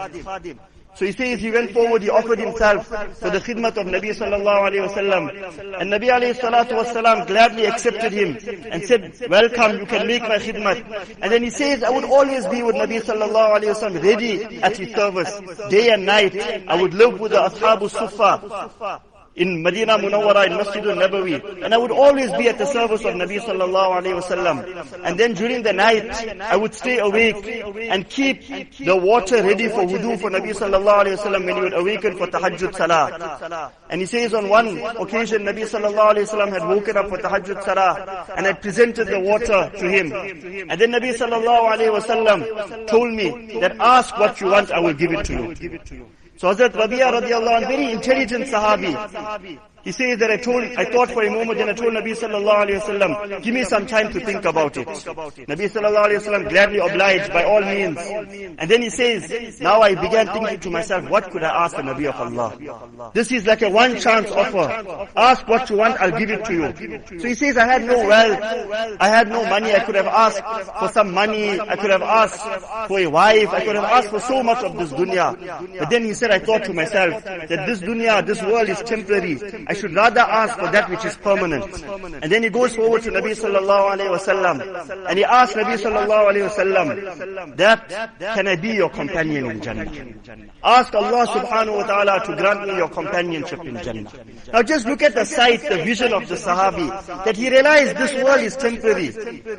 So 0.96 1.04
he 1.04 1.12
says 1.12 1.40
he 1.40 1.50
went 1.50 1.72
forward, 1.72 2.02
he 2.02 2.08
offered 2.08 2.38
himself 2.38 2.86
for 2.86 3.28
the 3.28 3.38
khidmat 3.38 3.76
of 3.76 3.86
Nabi 3.86 4.16
sallallahu 4.16 4.70
alayhi 4.70 4.88
wasallam. 4.88 5.80
And 5.80 5.92
Nabi 5.92 6.08
alayhi 6.08 6.34
salatu 6.34 6.82
wasallam 6.82 7.26
gladly 7.26 7.66
accepted 7.66 8.12
him 8.12 8.38
and 8.72 8.82
said, 8.82 9.14
welcome, 9.28 9.78
you 9.80 9.86
can 9.86 10.06
make 10.06 10.22
my 10.22 10.38
khidmat. 10.38 11.18
And 11.20 11.30
then 11.30 11.42
he 11.42 11.50
says, 11.50 11.82
I 11.82 11.90
would 11.90 12.04
always 12.04 12.46
be 12.46 12.62
with 12.62 12.76
Nabi 12.76 13.02
sallallahu 13.02 13.60
alayhi 13.60 13.74
wasallam, 13.74 14.02
ready 14.02 14.62
at 14.62 14.76
his 14.78 14.94
service, 14.94 15.38
day 15.68 15.92
and 15.92 16.06
night. 16.06 16.34
I 16.66 16.80
would 16.80 16.94
live 16.94 17.20
with 17.20 17.32
the 17.32 17.38
Ashabu 17.38 17.90
Sufa 17.90 19.02
in 19.36 19.62
Medina 19.62 19.98
Munawwara, 19.98 20.46
in 20.46 20.56
Masjid 20.56 20.84
al-Nabawi. 20.86 21.62
And 21.62 21.74
I 21.74 21.76
would 21.76 21.90
always 21.90 22.30
be 22.32 22.48
at 22.48 22.56
the 22.56 22.64
service 22.64 23.04
of 23.04 23.14
Nabi 23.14 23.38
sallallahu 23.38 24.00
alayhi 24.02 24.20
wasallam. 24.20 25.04
And 25.04 25.20
then 25.20 25.34
during 25.34 25.62
the 25.62 25.74
night, 25.74 26.10
I 26.40 26.56
would 26.56 26.74
stay 26.74 26.98
awake 26.98 27.44
and 27.90 28.08
keep 28.08 28.46
the 28.78 28.96
water 28.96 29.42
ready 29.42 29.68
for 29.68 29.84
wudu 29.84 30.18
for 30.20 30.30
Nabi 30.30 30.54
sallallahu 30.54 31.04
alayhi 31.04 31.18
wasallam 31.18 31.44
when 31.44 31.54
he 31.56 31.60
would 31.60 31.74
awaken 31.74 32.16
for 32.16 32.26
tahajjud 32.28 32.74
salah. 32.74 33.72
And 33.90 34.00
he 34.00 34.06
says 34.06 34.32
on 34.32 34.48
one 34.48 34.78
occasion, 34.96 35.42
Nabi 35.42 35.62
sallallahu 35.68 36.14
alayhi 36.14 36.26
wasallam 36.28 36.50
had 36.52 36.66
woken 36.66 36.96
up 36.96 37.08
for 37.10 37.18
tahajjud 37.18 37.62
salah 37.62 38.26
and 38.36 38.46
I 38.46 38.54
presented 38.54 39.06
the 39.08 39.20
water 39.20 39.70
to 39.78 39.88
him. 39.88 40.12
And 40.70 40.80
then 40.80 40.92
Nabi 40.92 41.12
sallallahu 41.14 41.76
alayhi 41.76 41.92
wasallam 42.00 42.86
told 42.86 43.12
me 43.12 43.58
that 43.60 43.76
ask 43.80 44.16
what 44.18 44.40
you 44.40 44.46
want, 44.48 44.70
I 44.70 44.80
will 44.80 44.94
give 44.94 45.12
it 45.12 45.24
to 45.26 45.32
you. 45.34 46.06
So 46.38 46.52
Hazrat 46.52 46.74
Rabia 46.74 47.10
radiallahu 47.10 47.56
anh, 47.56 47.68
very 47.68 47.92
intelligent 47.92 48.46
sahabi. 48.46 48.92
He 49.86 49.92
says 49.92 50.18
that 50.18 50.32
I 50.32 50.36
told, 50.36 50.64
I 50.64 50.84
thought 50.84 51.12
for 51.12 51.22
a 51.22 51.30
moment 51.30 51.60
and 51.60 51.70
I 51.70 51.72
told 51.72 51.92
Nabi 51.92 52.10
sallallahu 52.10 52.80
wasallam, 52.80 53.40
give 53.40 53.54
me 53.54 53.62
some 53.62 53.86
time 53.86 54.12
to 54.12 54.18
think 54.18 54.44
about 54.44 54.76
it. 54.76 54.88
Nabi 54.88 55.70
sallallahu 55.70 56.18
wasallam 56.18 56.48
gladly 56.48 56.78
obliged 56.78 57.32
by 57.32 57.44
all 57.44 57.60
means. 57.60 57.96
And 58.58 58.68
then 58.68 58.82
he 58.82 58.90
says, 58.90 59.60
now 59.60 59.82
I 59.82 59.94
began 59.94 60.26
thinking 60.26 60.58
to 60.58 60.70
myself, 60.70 61.08
what 61.08 61.30
could 61.30 61.44
I 61.44 61.66
ask 61.66 61.76
the 61.76 61.82
Nabi 61.82 62.06
of 62.06 62.16
Allah? 62.16 63.12
This 63.14 63.30
is 63.30 63.46
like 63.46 63.62
a 63.62 63.70
one 63.70 63.96
chance 64.00 64.28
offer. 64.32 65.06
Ask 65.14 65.46
what 65.46 65.70
you 65.70 65.76
want, 65.76 66.00
I'll 66.00 66.18
give 66.18 66.30
it 66.30 66.44
to 66.46 66.52
you. 66.52 67.20
So 67.20 67.28
he 67.28 67.34
says, 67.34 67.56
I 67.56 67.66
had 67.66 67.84
no 67.84 67.96
wealth, 68.08 68.98
I 68.98 69.06
had 69.06 69.28
no 69.28 69.44
money, 69.48 69.72
I 69.72 69.84
could 69.84 69.94
have 69.94 70.08
asked 70.08 70.42
for 70.80 70.88
some 70.88 71.12
money, 71.14 71.60
I 71.60 71.76
could 71.76 71.90
have 71.90 72.02
asked 72.02 72.42
for 72.88 72.98
a 72.98 73.06
wife, 73.06 73.50
I 73.50 73.64
could 73.64 73.76
have 73.76 73.84
asked 73.84 74.08
for 74.08 74.18
so 74.18 74.42
much 74.42 74.64
of 74.64 74.76
this 74.76 74.90
dunya. 74.90 75.78
But 75.78 75.90
then 75.90 76.02
he 76.04 76.12
said, 76.12 76.32
I 76.32 76.40
thought 76.40 76.64
to 76.64 76.72
myself, 76.72 77.22
that 77.22 77.66
this 77.68 77.78
dunya, 77.78 78.26
this 78.26 78.42
world 78.42 78.68
is 78.68 78.82
temporary. 78.82 79.38
I 79.68 79.75
should 79.80 79.94
rather 79.94 80.20
ask 80.20 80.58
for 80.58 80.70
that 80.70 80.90
which 80.90 81.04
is 81.04 81.16
permanent. 81.16 81.64
And 82.22 82.30
then 82.32 82.42
he 82.42 82.50
goes 82.50 82.74
forward 82.76 83.02
to 83.04 83.10
Nabi 83.10 83.32
sallallahu 83.36 83.96
alayhi 83.96 84.10
wasallam 84.18 85.06
and 85.08 85.18
he 85.18 85.24
asks 85.24 85.54
Nabi 85.54 85.76
sallallahu 85.78 86.32
alayhi 86.32 86.48
wasallam 86.48 87.56
that 87.56 87.88
can 88.18 88.48
I 88.48 88.56
be 88.56 88.70
your 88.70 88.90
companion 88.90 89.50
in 89.50 89.60
Jannah? 89.60 89.86
Ask 90.64 90.94
Allah 90.94 91.26
subhanahu 91.26 91.76
wa 91.76 91.86
ta'ala 91.86 92.24
to 92.26 92.36
grant 92.36 92.66
me 92.66 92.76
your 92.76 92.88
companionship 92.88 93.64
in 93.64 93.82
Jannah. 93.82 94.10
Now 94.52 94.62
just 94.62 94.86
look 94.86 95.02
at 95.02 95.14
the 95.14 95.24
sight, 95.24 95.62
the 95.68 95.76
vision 95.84 96.12
of 96.12 96.28
the 96.28 96.34
Sahabi, 96.34 96.88
that 97.24 97.36
he 97.36 97.50
realized 97.50 97.96
this 97.96 98.12
world 98.22 98.40
is 98.40 98.56
temporary. 98.56 99.10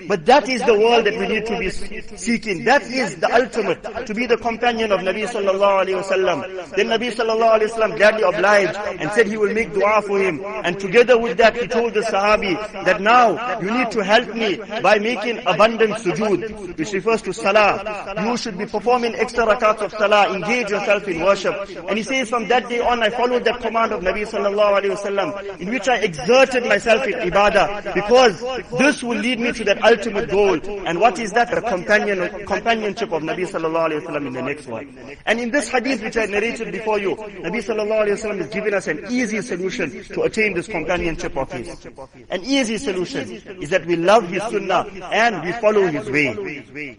But 0.07 0.25
that 0.25 0.50
is 0.50 0.62
the 0.63 0.74
world 0.77 1.05
that 1.05 1.17
we 1.17 1.27
need 1.27 1.45
to 1.45 1.57
be 1.59 1.69
seeking. 1.69 2.63
That 2.65 2.83
is 2.83 3.15
the 3.17 3.33
ultimate, 3.33 3.83
to 4.05 4.13
be 4.13 4.25
the 4.25 4.38
companion 4.38 4.91
of 4.91 5.01
Nabi 5.01 5.27
sallallahu 5.27 5.86
alayhi 5.86 6.01
wasallam. 6.03 6.75
Then 6.75 6.88
Nabi 6.88 7.12
sallallahu 7.13 7.59
alayhi 7.59 7.71
wasallam 7.71 7.97
gladly 7.97 8.24
obliged 8.24 8.75
and 8.75 9.12
said 9.12 9.27
he 9.27 9.38
will 9.38 9.53
make 9.53 9.74
dua 9.74 10.01
for 10.07 10.19
him. 10.19 10.41
And 10.45 10.79
together 10.79 11.17
with 11.19 11.37
that, 11.37 11.55
he 11.55 11.67
told 11.67 11.93
the 11.93 12.01
Sahabi 12.01 12.55
that 12.85 13.01
now 13.01 13.59
you 13.59 13.69
need 13.71 13.91
to 13.91 14.03
help 14.03 14.33
me 14.33 14.57
by 14.81 14.99
making 14.99 15.39
abundant 15.45 15.93
sujood, 15.95 16.77
which 16.77 16.93
refers 16.93 17.21
to 17.23 17.33
salah. 17.33 18.15
You 18.23 18.37
should 18.37 18.57
be 18.57 18.65
performing 18.65 19.15
extra 19.15 19.45
rakats 19.45 19.81
of 19.81 19.91
salah, 19.91 20.33
engage 20.33 20.69
yourself 20.69 21.07
in 21.07 21.21
worship. 21.21 21.55
And 21.87 21.97
he 21.97 22.03
says 22.03 22.29
from 22.29 22.47
that 22.47 22.69
day 22.69 22.79
on, 22.79 23.03
I 23.03 23.09
followed 23.09 23.43
that 23.45 23.59
command 23.61 23.91
of 23.91 24.01
Nabi 24.01 24.25
sallallahu 24.25 24.81
alayhi 24.81 24.95
wasallam, 24.95 25.59
in 25.59 25.69
which 25.69 25.87
I 25.87 25.97
exerted 25.97 26.65
myself 26.65 27.05
in 27.05 27.13
ibadah, 27.13 27.93
because 27.93 28.41
this 28.79 29.03
will 29.03 29.17
lead 29.17 29.39
me 29.39 29.51
to 29.51 29.63
that 29.65 29.83
ultimate 29.83 30.29
goal. 30.29 30.59
And 30.87 30.99
what 30.99 31.19
is 31.19 31.31
that? 31.33 31.51
The 31.51 31.61
companion, 31.61 32.45
companionship 32.45 33.11
of 33.11 33.23
Nabi 33.23 33.47
sallallahu 33.47 33.91
alayhi 33.91 34.01
wasallam 34.01 34.27
in 34.27 34.33
the 34.33 34.41
next 34.41 34.67
one. 34.67 34.97
And 35.25 35.39
in 35.39 35.51
this 35.51 35.69
hadith 35.69 36.01
which 36.03 36.17
I 36.17 36.25
narrated 36.25 36.71
before 36.71 36.99
you, 36.99 37.15
Nabi 37.15 37.59
sallallahu 37.63 38.07
alayhi 38.07 38.17
wasallam 38.17 38.39
is 38.41 38.47
giving 38.47 38.73
us 38.73 38.87
an 38.87 39.05
easy 39.09 39.41
solution 39.41 39.97
to 40.04 40.22
attain 40.24 40.54
this 40.54 40.68
companionship 40.68 41.38
of 41.38 41.51
his. 41.51 41.86
An 42.30 42.44
easy 42.44 42.77
solution 42.77 43.30
is 43.62 43.70
that 43.70 43.86
we 43.86 43.96
love 43.96 44.27
his 44.30 44.42
sunnah 44.44 44.86
and 45.12 45.44
we 45.44 45.51
follow 45.54 45.88
his 45.88 46.10
way. 46.10 46.98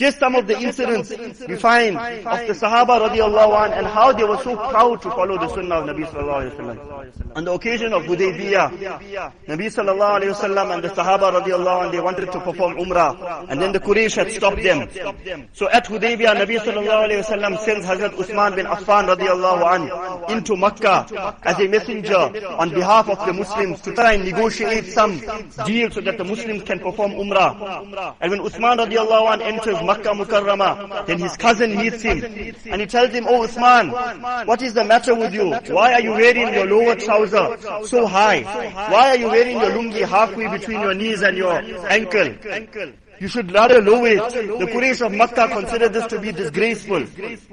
Just 0.00 0.18
some 0.18 0.34
of 0.34 0.46
the 0.46 0.58
incidents 0.58 1.10
we 1.46 1.56
find 1.56 1.94
of 1.98 2.40
the 2.48 2.54
Sahaba 2.54 3.06
radiallahu 3.06 3.66
an 3.66 3.72
and 3.74 3.86
how 3.86 4.12
they 4.12 4.24
were 4.24 4.38
so 4.42 4.56
proud 4.56 5.02
to 5.02 5.10
follow 5.10 5.36
the 5.36 5.48
Sunnah 5.48 5.80
of 5.80 5.84
Nabi 5.90 6.06
sallallahu 6.08 6.40
alayhi 6.40 6.56
wasallam. 6.56 7.36
On 7.36 7.44
the 7.44 7.52
occasion 7.52 7.92
of 7.92 8.04
Hudaybiyah, 8.04 8.70
Nabi 9.46 9.66
sallallahu 9.68 10.22
alayhi 10.22 10.32
wasallam 10.32 10.72
and 10.72 10.82
the 10.82 10.88
Sahaba 10.88 11.38
radiallahu 11.38 11.84
an, 11.84 11.92
they 11.92 12.00
wanted 12.00 12.32
to 12.32 12.40
perform 12.40 12.78
Umrah 12.78 13.44
and 13.50 13.60
then 13.60 13.72
the 13.72 13.80
Quraysh 13.80 14.16
had 14.16 14.32
stopped 14.32 14.62
them. 14.62 14.88
So 15.52 15.68
at 15.68 15.84
Hudaybiyah, 15.84 16.34
Nabi 16.34 16.56
sallallahu 16.58 17.04
alayhi 17.04 17.20
wasallam 17.22 17.58
sends 17.58 17.84
Hazrat 17.84 18.14
Uthman 18.16 18.56
bin 18.56 18.64
Affan 18.64 19.14
radiallahu 19.14 20.24
an 20.24 20.32
into 20.34 20.56
Makkah 20.56 21.36
as 21.42 21.58
a 21.60 21.68
messenger 21.68 22.16
on 22.56 22.70
behalf 22.70 23.10
of 23.10 23.18
the 23.26 23.34
Muslims 23.34 23.82
to 23.82 23.94
try 23.94 24.14
and 24.14 24.24
negotiate 24.24 24.86
some 24.86 25.20
deal 25.66 25.90
so 25.90 26.00
that 26.00 26.16
the 26.16 26.24
Muslims 26.24 26.62
can 26.62 26.78
perform 26.80 27.12
Umrah. 27.12 28.16
And 28.22 28.30
when 28.30 28.40
Uthman 28.40 28.78
radiallahu 28.78 29.34
an 29.34 29.42
enters 29.42 29.76
Makkah 29.90 30.14
Mukarramah. 30.14 31.06
Then 31.06 31.18
his 31.18 31.36
cousin 31.36 31.76
meets 31.76 32.02
him 32.02 32.22
and 32.24 32.80
he 32.80 32.86
tells 32.86 33.10
him, 33.10 33.26
Oh 33.28 33.42
Uthman, 33.46 34.46
what 34.46 34.62
is 34.62 34.74
the 34.74 34.84
matter 34.84 35.14
with 35.14 35.34
you? 35.34 35.50
Why 35.74 35.94
are 35.94 36.00
you 36.00 36.12
wearing 36.12 36.54
your 36.54 36.66
lower 36.66 36.94
trouser 36.94 37.58
so 37.84 38.06
high? 38.06 38.42
Why 38.90 39.10
are 39.10 39.16
you 39.16 39.28
wearing 39.28 39.58
your 39.58 39.70
lungi 39.70 40.06
halfway 40.06 40.48
between 40.48 40.80
your 40.80 40.94
knees 40.94 41.22
and 41.22 41.36
your 41.36 41.54
ankle? 41.88 42.34
You 43.20 43.28
should 43.28 43.52
rather 43.52 43.82
lower 43.82 44.06
it. 44.08 44.32
The 44.32 44.66
Quraysh 44.66 45.04
of 45.04 45.12
Makkah 45.12 45.48
considered 45.48 45.92
this 45.92 46.06
to 46.06 46.18
be 46.18 46.32
disgraceful. 46.32 47.00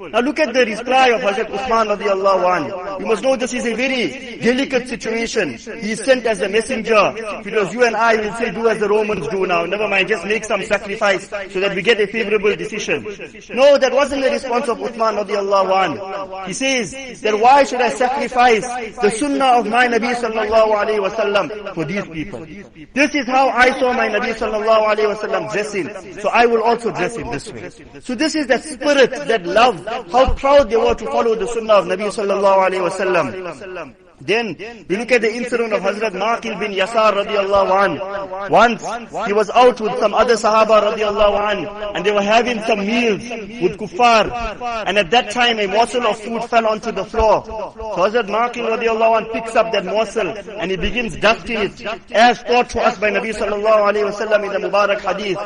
Now 0.08 0.20
look 0.20 0.40
at 0.40 0.54
the 0.54 0.64
reply 0.64 1.08
of 1.08 1.20
Hazrat 1.20 1.48
Uthman 1.52 1.94
radiallahu 1.94 2.44
anhu. 2.56 3.00
You 3.00 3.06
must 3.06 3.22
know 3.22 3.36
this 3.36 3.52
is 3.52 3.66
a 3.66 3.74
very 3.74 4.38
delicate 4.40 4.88
situation. 4.88 5.58
He 5.58 5.92
is 5.92 6.00
sent 6.00 6.24
as 6.24 6.40
a 6.40 6.48
messenger. 6.48 7.12
Because 7.44 7.74
you 7.74 7.84
and 7.84 7.94
I, 7.96 8.16
will 8.16 8.32
say 8.36 8.50
do 8.50 8.66
as 8.66 8.78
the 8.78 8.88
Romans 8.88 9.28
do 9.28 9.44
now. 9.46 9.66
Never 9.66 9.86
mind, 9.88 10.08
just 10.08 10.24
make 10.24 10.46
some 10.46 10.64
sacrifice 10.64 11.28
so 11.28 11.60
that 11.60 11.74
we 11.76 11.82
get 11.82 12.00
a 12.00 12.06
favorable 12.06 12.56
decision. 12.56 13.04
No, 13.50 13.76
that 13.76 13.92
wasn't 13.92 14.22
the 14.24 14.30
response 14.30 14.68
of 14.68 14.78
Uthman 14.78 15.22
radiallahu 15.22 15.68
anhu. 15.84 16.46
He 16.46 16.54
says 16.54 17.20
that 17.20 17.38
why 17.38 17.64
should 17.64 17.82
I 17.82 17.90
sacrifice 17.90 18.64
the 19.02 19.10
sunnah 19.10 19.60
of 19.60 19.66
my 19.66 19.86
Nabi 19.86 20.14
sallallahu 20.14 20.72
alayhi 20.80 21.06
wasallam 21.06 21.74
for 21.74 21.84
these 21.84 22.06
people? 22.06 22.46
This 22.94 23.14
is 23.14 23.26
how 23.26 23.50
I 23.50 23.78
saw 23.78 23.92
my 23.92 24.08
Nabi 24.08 24.32
sallallahu 24.32 24.96
alayhi 24.96 25.14
wasallam 25.14 25.57
dress 25.62 25.74
in. 25.74 26.20
So 26.20 26.28
I 26.28 26.46
will 26.46 26.62
also 26.62 26.90
dress 26.90 27.16
in 27.16 27.30
this 27.30 27.50
way. 27.52 27.70
So 28.00 28.14
this 28.14 28.34
is 28.34 28.46
that 28.48 28.62
spirit, 28.64 29.10
that 29.10 29.44
love, 29.44 29.84
how 30.10 30.34
proud 30.34 30.70
they 30.70 30.76
were 30.76 30.94
to 30.94 31.04
follow 31.06 31.34
the 31.34 31.46
sunnah 31.46 31.74
of 31.74 31.84
Nabi 31.86 32.08
sallallahu 32.10 32.68
alayhi 32.68 32.88
wasallam. 32.88 33.94
Then 34.20 34.56
we 34.88 34.96
look 34.96 35.12
at 35.12 35.20
the 35.20 35.32
incident 35.32 35.72
of 35.72 35.80
Hazrat 35.82 36.12
Maqil 36.12 36.58
bin 36.58 36.72
Yasar 36.72 37.12
radiallahu 37.24 37.70
an. 37.84 38.50
Once 38.50 38.82
he 39.26 39.32
was 39.32 39.48
out 39.50 39.80
with 39.80 39.96
some 39.98 40.12
other 40.12 40.34
Sahaba 40.34 40.92
radiallahu 40.92 41.38
an 41.52 41.96
and 41.96 42.04
they 42.04 42.10
were 42.10 42.22
having 42.22 42.60
some 42.62 42.80
meals 42.80 43.22
with 43.62 43.78
kuffar 43.78 44.84
and 44.86 44.98
at 44.98 45.10
that 45.10 45.30
time 45.30 45.58
a 45.60 45.66
morsel 45.66 46.04
of 46.06 46.18
food 46.18 46.44
fell 46.44 46.66
onto 46.66 46.90
the 46.90 47.04
floor. 47.04 47.44
So 47.44 48.10
Hazrat 48.10 48.26
Maqil 48.26 48.76
radiallahu 48.76 49.18
an 49.18 49.24
picks 49.32 49.54
up 49.54 49.72
that 49.72 49.84
morsel 49.84 50.28
and 50.28 50.70
he 50.70 50.76
begins 50.76 51.16
dusting 51.16 51.58
it 51.58 52.12
as 52.12 52.42
taught 52.42 52.70
to 52.70 52.80
us 52.80 52.98
by 52.98 53.10
Nabi 53.10 53.32
sallallahu 53.34 53.92
alayhi 53.92 54.10
wasallam 54.10 54.44
in 54.54 54.60
the 54.60 54.68
Mubarak 54.68 55.00
hadith 55.00 55.38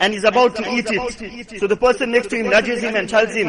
and 0.00 0.12
he's 0.14 0.24
about 0.24 0.54
to 0.56 0.62
eat 0.72 0.86
it. 0.88 1.58
So 1.60 1.66
the 1.66 1.76
person 1.76 2.12
next 2.12 2.28
to 2.30 2.36
him 2.36 2.50
nudges 2.50 2.82
him 2.82 2.94
and 2.94 3.08
tells 3.08 3.34
him, 3.34 3.48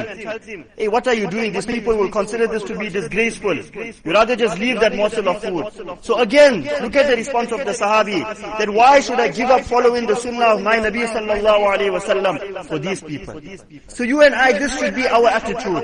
hey 0.78 0.88
what 0.88 1.08
are 1.08 1.14
you 1.14 1.30
doing? 1.30 1.54
These 1.54 1.68
people 1.68 1.96
will 1.96 2.10
consider 2.10 2.48
this 2.48 2.64
to 2.64 2.78
be 2.78 2.90
disgraceful. 2.90 3.56
You 3.56 3.94
rather 4.14 4.36
just 4.36 4.58
leave 4.64 4.80
that 4.80 4.96
morsel 4.96 5.28
of 5.30 5.42
food. 5.42 5.98
So 6.02 6.20
again, 6.20 6.64
look 6.82 6.96
at 6.96 7.08
the 7.10 7.16
response 7.16 7.52
of 7.52 7.60
the 7.60 7.72
Sahabi, 7.72 8.20
that 8.60 8.70
why 8.70 9.00
should 9.00 9.20
I 9.20 9.28
give 9.30 9.50
up 9.50 9.62
following 9.62 10.08
the 10.08 10.16
sunnah 10.16 10.56
of 10.56 10.62
my 10.62 10.78
Nabi 10.78 11.06
sallallahu 11.06 11.76
alayhi 11.76 11.92
wasallam 12.00 12.66
for 12.66 12.80
these 12.80 13.02
people? 13.02 13.42
So 13.88 14.04
you 14.04 14.22
and 14.22 14.34
I, 14.36 14.54
this 14.58 14.78
should 14.80 14.96
be 14.96 15.08
our 15.08 15.28
attitude. 15.28 15.84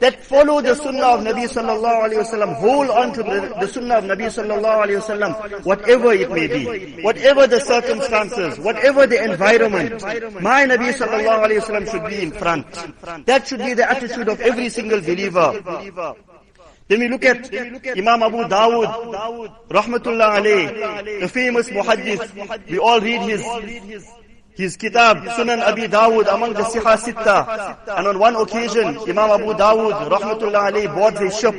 That 0.00 0.22
follow 0.24 0.60
the 0.60 0.74
sunnah 0.74 1.10
of 1.16 1.20
Nabi 1.20 1.48
sallallahu 1.48 2.08
alayhi 2.08 2.22
wasallam, 2.24 2.54
hold 2.56 2.90
on 2.90 3.12
to 3.14 3.22
the, 3.22 3.56
the 3.60 3.68
sunnah 3.68 3.96
of 3.98 4.04
Nabi 4.04 4.26
sallallahu 4.28 4.84
alayhi 4.86 5.00
wasallam, 5.00 5.64
whatever 5.64 6.12
it 6.12 6.30
may 6.30 6.46
be, 6.46 7.02
whatever 7.02 7.46
the 7.46 7.60
circumstances, 7.60 8.58
whatever 8.58 9.06
the 9.06 9.22
environment, 9.22 10.02
my 10.42 10.64
Nabi 10.66 10.92
sallallahu 10.92 11.46
alayhi 11.46 11.60
wasallam 11.60 11.90
should 11.90 12.06
be 12.08 12.22
in 12.22 12.32
front. 12.32 12.66
That 13.26 13.46
should 13.46 13.60
be 13.60 13.74
the 13.74 13.88
attitude 13.90 14.28
of 14.28 14.40
every 14.40 14.68
single 14.68 15.00
believer. 15.00 16.14
Then 16.90 16.98
we 16.98 17.08
look 17.08 17.24
at 17.24 17.54
Imam 17.96 18.20
Abu 18.24 18.38
Dawud, 18.50 18.90
Rahmatullah 19.68 20.42
alayh, 20.42 21.20
the 21.20 21.28
famous 21.28 21.68
muhaddith. 21.70 22.68
We 22.68 22.78
all 22.80 23.00
read 23.00 23.22
his 23.30 24.04
his 24.54 24.76
kitab, 24.76 25.18
Sunan 25.18 25.60
Abi 25.60 25.82
Dawud, 25.88 26.32
among 26.32 26.52
the 26.52 26.62
Siha 26.62 26.96
Sitta. 26.96 27.96
And 27.96 28.06
on 28.06 28.18
one 28.18 28.36
occasion, 28.36 28.98
Imam 29.08 29.30
Abu 29.30 29.54
Dawud, 29.54 30.10
rahmatullah 30.10 30.70
alayhi, 30.70 30.94
boards 30.94 31.20
a 31.20 31.30
ship. 31.30 31.54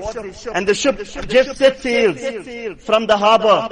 And 0.53 0.67
the 0.67 0.73
ship 0.73 0.97
just 1.27 1.57
set 1.57 1.79
sails 1.79 2.19
from 2.83 3.07
the 3.07 3.17
harbor. 3.17 3.67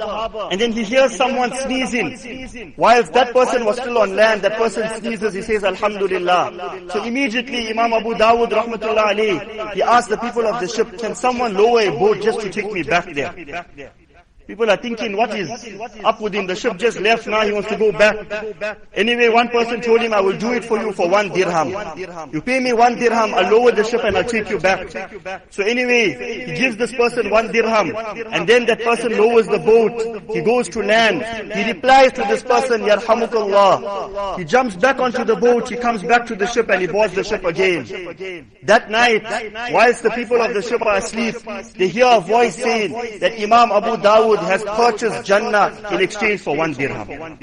And 0.50 0.60
then 0.60 0.72
he 0.72 0.84
hears 0.84 1.14
someone 1.16 1.54
sneezing. 1.56 2.74
Whilst 2.76 3.12
that 3.12 3.32
person 3.32 3.64
was 3.64 3.76
still 3.76 3.98
on 3.98 4.16
land, 4.16 4.42
that 4.42 4.56
person 4.56 4.88
sneezes, 5.00 5.34
he 5.34 5.42
says, 5.42 5.64
Alhamdulillah. 5.64 6.88
So 6.92 7.04
immediately 7.04 7.70
Imam 7.70 7.92
Abu 7.92 8.14
Dawud, 8.14 8.50
rahmatullah 8.50 9.14
alayhi, 9.14 9.74
he 9.74 9.82
asked 9.82 10.08
the 10.08 10.18
people 10.18 10.46
of 10.46 10.60
the 10.60 10.68
ship, 10.68 10.98
can 10.98 11.14
someone 11.14 11.54
lower 11.54 11.80
a 11.80 11.90
boat 11.90 12.20
just 12.22 12.40
to 12.40 12.50
take 12.50 12.72
me 12.72 12.82
back 12.82 13.12
there? 13.14 13.92
People 14.50 14.68
are 14.68 14.76
thinking, 14.76 15.16
what 15.16 15.32
is 15.38 15.48
up 16.02 16.20
with 16.20 16.34
him? 16.34 16.48
The 16.48 16.56
ship 16.56 16.76
just 16.76 16.98
left 16.98 17.24
now, 17.28 17.42
he 17.42 17.52
wants 17.52 17.68
to 17.68 17.76
go 17.76 17.92
back. 17.92 18.16
Anyway, 18.94 19.28
one 19.28 19.46
person 19.48 19.80
told 19.80 20.00
him, 20.00 20.12
I 20.12 20.20
will 20.20 20.36
do 20.36 20.52
it 20.54 20.64
for 20.64 20.76
you 20.76 20.92
for 20.92 21.08
one 21.08 21.28
dirham. 21.28 21.68
You 22.32 22.42
pay 22.42 22.58
me 22.58 22.72
one 22.72 22.96
dirham, 22.96 23.32
I'll 23.32 23.48
lower 23.48 23.70
the 23.70 23.84
ship 23.84 24.02
and 24.02 24.16
I'll 24.16 24.24
take 24.24 24.50
you 24.50 24.58
back. 24.58 24.90
So 25.50 25.62
anyway, 25.62 26.46
he 26.46 26.54
gives 26.56 26.76
this 26.78 26.92
person 26.92 27.30
one 27.30 27.52
dirham. 27.52 27.94
And 28.32 28.48
then 28.48 28.66
that 28.66 28.82
person 28.82 29.16
lowers 29.16 29.46
the 29.46 29.60
boat. 29.60 30.34
He 30.34 30.40
goes 30.40 30.68
to 30.70 30.82
land. 30.82 31.22
He 31.52 31.70
replies 31.72 32.10
to 32.14 32.22
this 32.22 32.42
person, 32.42 32.80
Yarhamukallah. 32.80 34.36
He 34.36 34.44
jumps 34.44 34.74
back 34.74 34.98
onto 34.98 35.24
the 35.24 35.36
boat, 35.36 35.68
he 35.68 35.76
comes 35.76 36.02
back 36.02 36.26
to 36.26 36.34
the 36.34 36.48
ship 36.48 36.68
and 36.70 36.80
he 36.80 36.88
boards 36.88 37.14
the 37.14 37.22
ship 37.22 37.44
again. 37.44 37.84
That 38.64 38.90
night, 38.90 39.22
whilst 39.72 40.02
the 40.02 40.10
people 40.10 40.42
of 40.42 40.54
the 40.54 40.62
ship 40.62 40.82
are 40.82 40.96
asleep, 40.96 41.36
they 41.76 41.86
hear 41.86 42.06
a 42.08 42.20
voice 42.20 42.56
saying 42.56 43.20
that 43.20 43.34
Imam 43.40 43.70
Abu 43.70 44.02
Dawud 44.02 44.39
has 44.40 44.62
purchased 44.64 45.24
Jannah 45.24 45.88
in 45.92 46.00
exchange 46.00 46.40
for 46.40 46.56
one 46.56 46.72
dirham. 46.72 47.38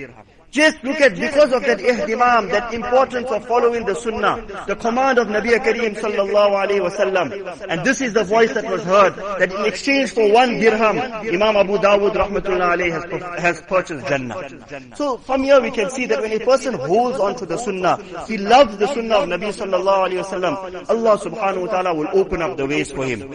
Just 0.49 0.81
look 0.81 1.01
at, 1.01 1.13
because 1.15 1.51
of 1.51 1.61
that 1.63 1.79
ihtimam, 1.79 2.49
that 2.51 2.73
importance 2.73 3.29
of 3.29 3.45
following 3.45 3.85
the 3.85 3.93
sunnah, 3.93 4.45
the 4.65 4.77
command 4.77 5.17
of 5.19 5.27
Nabi 5.27 5.49
Kareem 5.59 5.93
sallallahu 5.95 6.65
alayhi 6.65 6.89
wasallam. 6.89 7.67
And 7.69 7.85
this 7.85 7.99
is 7.99 8.13
the 8.13 8.23
voice 8.23 8.53
that 8.53 8.63
was 8.65 8.81
heard, 8.83 9.15
that 9.17 9.51
in 9.51 9.65
exchange 9.65 10.11
for 10.11 10.31
one 10.31 10.57
dirham, 10.57 10.99
Imam 10.99 11.57
Abu 11.57 11.77
Dawud 11.77 12.13
rahmatullah 12.13 12.77
alayhi 12.77 12.91
has, 12.91 13.41
has 13.43 13.61
purchased 13.63 14.07
Jannah. 14.07 14.95
So 14.95 15.17
from 15.17 15.43
here 15.43 15.59
we 15.61 15.69
can 15.69 15.89
see 15.89 16.05
that 16.05 16.21
when 16.21 16.31
a 16.31 16.39
person 16.39 16.75
holds 16.75 17.19
on 17.19 17.35
to 17.35 17.45
the 17.45 17.57
sunnah, 17.57 18.01
he 18.25 18.37
loves 18.37 18.77
the 18.77 18.87
sunnah 18.87 19.15
of 19.17 19.29
Nabi 19.29 19.53
sallallahu 19.53 20.09
alayhi 20.09 20.23
wasallam, 20.23 20.89
Allah 20.89 21.17
subhanahu 21.19 21.67
wa 21.67 21.71
ta'ala 21.71 21.93
will 21.93 22.09
open 22.13 22.41
up 22.41 22.55
the 22.55 22.65
ways 22.65 22.89
for 22.91 23.03
him. 23.05 23.29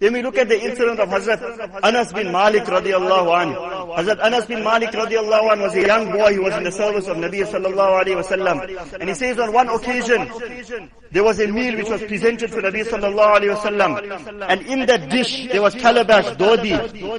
Then 0.00 0.14
we 0.14 0.22
look 0.22 0.38
at 0.38 0.48
the 0.48 0.58
incident 0.58 0.98
of 0.98 1.10
Hazrat 1.10 1.80
Anas 1.82 2.10
bin 2.14 2.32
Malik 2.32 2.64
radiallahu 2.64 3.28
anhu. 3.36 3.96
Hazrat 3.96 4.18
Anas 4.24 4.46
bin 4.46 4.64
Malik 4.64 4.92
radiallahu 4.92 5.50
anhu 5.52 5.62
was 5.64 5.74
a 5.74 5.86
young 5.86 6.10
boy 6.10 6.32
who 6.32 6.42
was 6.44 6.54
in 6.56 6.64
the 6.64 6.72
service 6.72 7.06
of 7.06 7.18
Nabi 7.18 7.44
sallallahu 7.44 8.02
alayhi 8.02 8.16
wasallam. 8.22 8.98
And 8.98 9.10
he 9.10 9.14
says 9.14 9.38
on 9.38 9.52
one 9.52 9.68
occasion, 9.68 10.26
there 11.12 11.22
was 11.22 11.38
a 11.40 11.48
meal 11.48 11.76
which 11.76 11.90
was 11.90 12.00
presented 12.04 12.50
to 12.52 12.62
Nabi 12.62 12.82
sallallahu 12.82 13.40
alayhi 13.40 13.54
wasallam. 13.54 14.48
And 14.48 14.62
in 14.62 14.86
that 14.86 15.10
dish, 15.10 15.48
there 15.48 15.60
was 15.60 15.74
calabash, 15.74 16.34
dodi. 16.38 16.72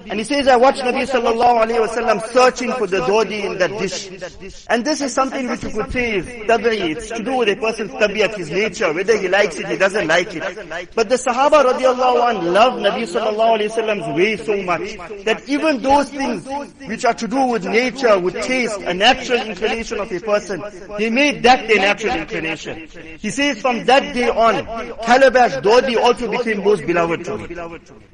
And 0.10 0.18
he 0.20 0.24
says, 0.24 0.48
I 0.48 0.56
watched 0.56 0.82
Nabi 0.82 1.06
sallallahu 1.08 1.68
alayhi 1.68 1.88
wasallam 1.88 2.28
searching 2.30 2.72
for 2.74 2.88
the 2.88 3.02
dodi 3.02 3.44
in 3.46 3.60
that 3.60 3.78
dish. 3.78 4.66
And 4.70 4.84
this 4.84 5.02
is 5.02 5.14
something 5.14 5.48
which 5.48 5.62
you 5.62 5.70
could 5.70 5.92
say 5.92 6.16
is 6.16 6.26
tabi'i. 6.26 6.96
It's 6.96 7.10
to 7.10 7.24
do 7.24 7.36
with 7.36 7.50
a 7.50 7.58
person's 7.58 7.92
tabi'at, 7.92 8.36
his 8.38 8.50
nature, 8.50 8.92
whether 8.92 9.16
he 9.18 9.28
likes 9.28 9.58
it, 9.58 9.68
he 9.68 9.78
doesn't 9.78 10.08
like 10.08 10.34
it. 10.34 10.96
But 10.96 11.10
the 11.10 11.16
Sahaba 11.16 11.64
radiallahu 11.66 12.32
anhu 12.32 12.71
love 12.80 12.94
Nabi 12.94 13.04
sallallahu 13.04 13.60
alayhi 13.60 13.70
wasallam's 13.70 14.18
way 14.18 14.38
so 14.38 14.58
much 14.64 15.26
that 15.26 15.48
even 15.48 15.82
those 15.82 16.10
things 16.10 16.48
which 16.88 17.06
are 17.06 17.14
to 17.14 17.28
do 17.28 17.46
with 17.46 17.66
nature, 17.66 18.18
with 18.20 18.36
taste, 18.42 18.80
a 18.82 18.94
natural 18.94 19.42
inclination 19.42 20.00
of 20.00 20.12
a 20.12 20.20
person, 20.20 20.64
they 20.98 21.10
made 21.10 21.44
that 21.44 21.68
their 21.68 21.78
natural 21.78 22.16
inclination. 22.16 22.88
He 23.20 23.30
says 23.30 23.62
from 23.62 23.86
that 23.86 24.14
day 24.14 24.30
on, 24.30 24.66
calabash, 25.04 25.54
dodi 25.58 25.98
also 25.98 26.30
became 26.30 26.64
most 26.64 26.86
beloved 26.86 27.26
to 27.26 27.38
me. 27.38 27.48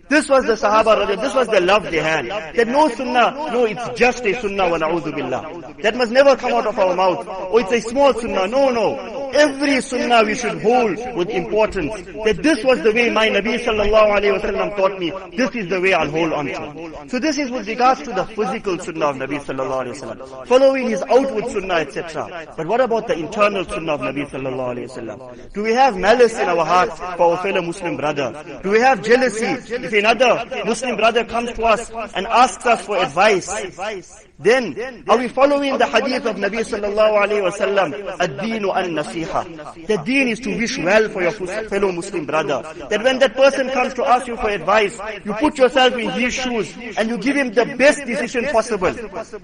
This 0.09 0.29
was 0.29 0.45
the 0.45 0.53
Sahaba, 0.53 1.07
this 1.21 1.33
was 1.33 1.47
the 1.47 1.59
love 1.61 1.83
they 1.83 1.97
had. 1.97 2.27
That 2.55 2.67
no 2.67 2.89
sunnah, 2.89 3.31
no, 3.51 3.65
it's 3.65 3.99
just 3.99 4.25
a 4.25 4.39
sunnah 4.39 4.69
wa 4.69 4.77
billah. 4.77 5.81
That 5.81 5.95
must 5.95 6.11
never 6.11 6.35
come 6.35 6.53
out 6.53 6.65
of 6.67 6.79
our 6.79 6.95
mouth. 6.95 7.25
Oh, 7.27 7.57
it's 7.57 7.71
a 7.71 7.81
small 7.81 8.13
sunnah. 8.13 8.47
No, 8.47 8.69
no. 8.69 9.26
Every 9.33 9.81
sunnah 9.81 10.23
we 10.23 10.35
should 10.35 10.61
hold 10.61 10.97
with 11.15 11.29
importance. 11.29 11.93
That 12.25 12.39
this 12.41 12.63
was 12.63 12.81
the 12.81 12.91
way 12.91 13.09
my 13.09 13.29
Nabi 13.29 13.59
sallallahu 13.59 14.19
alayhi 14.19 14.39
wasallam 14.39 14.75
taught 14.75 14.99
me. 14.99 15.11
This 15.35 15.55
is 15.55 15.69
the 15.69 15.81
way 15.81 15.93
I'll 15.93 16.09
hold 16.09 16.33
on 16.33 16.45
to. 16.47 17.09
So 17.09 17.19
this 17.19 17.37
is 17.37 17.51
with 17.51 17.67
regards 17.67 18.01
to 18.03 18.11
the 18.11 18.25
physical 18.25 18.79
sunnah 18.79 19.07
of 19.07 19.15
Nabi 19.17 19.39
sallallahu 19.39 19.85
alayhi 19.85 19.99
wasallam. 19.99 20.47
Following 20.47 20.89
his 20.89 21.01
outward 21.03 21.47
sunnah, 21.47 21.75
etc. 21.75 22.53
But 22.55 22.67
what 22.67 22.81
about 22.81 23.07
the 23.07 23.17
internal 23.17 23.65
sunnah 23.65 23.93
of 23.93 24.01
Nabi 24.01 24.29
sallallahu 24.29 24.75
alayhi 24.75 24.89
wasallam? 24.89 25.53
Do 25.53 25.63
we 25.63 25.73
have 25.73 25.97
malice 25.97 26.37
in 26.37 26.47
our 26.49 26.65
hearts 26.65 26.97
for 27.17 27.33
our 27.33 27.37
fellow 27.43 27.61
Muslim 27.61 27.97
brother? 27.97 28.59
Do 28.63 28.71
we 28.71 28.79
have 28.79 29.03
jealousy 29.03 29.45
if 29.45 29.93
another 29.93 30.45
Muslim 30.65 30.95
brother 30.97 31.23
comes 31.25 31.51
to 31.53 31.63
us 31.63 31.91
and 32.15 32.27
asks 32.27 32.65
us 32.65 32.85
for 32.85 32.97
advice? 32.97 34.26
Then, 34.39 35.03
are 35.07 35.17
we 35.17 35.27
following 35.29 35.79
the 35.79 35.87
hadith 35.87 36.25
of 36.27 36.35
Nabi 36.35 36.59
sallallahu 36.61 37.25
alayhi 37.25 37.49
wasallam? 37.49 38.19
Ad-deenu 38.19 38.69
an-nasiha. 38.75 39.87
The 39.87 39.97
deen 40.05 40.27
is 40.27 40.39
to 40.41 40.55
wish 40.55 40.77
well 40.77 41.09
for 41.09 41.23
your 41.23 41.31
fellow 41.31 41.91
Muslim 41.91 42.25
brother. 42.27 42.61
That 42.89 43.03
when 43.03 43.17
that 43.17 43.33
person 43.33 43.67
comes 43.71 43.95
to 43.95 44.07
ask 44.07 44.27
you 44.27 44.37
for 44.37 44.49
advice, 44.49 44.99
you 45.25 45.33
put 45.33 45.57
yourself 45.57 45.93
in 45.95 46.11
his 46.11 46.35
shoes 46.35 46.71
and 46.97 47.09
you 47.09 47.17
give 47.17 47.35
him 47.35 47.51
the 47.51 47.65
best 47.77 48.05
decision 48.05 48.45
possible. 48.45 48.93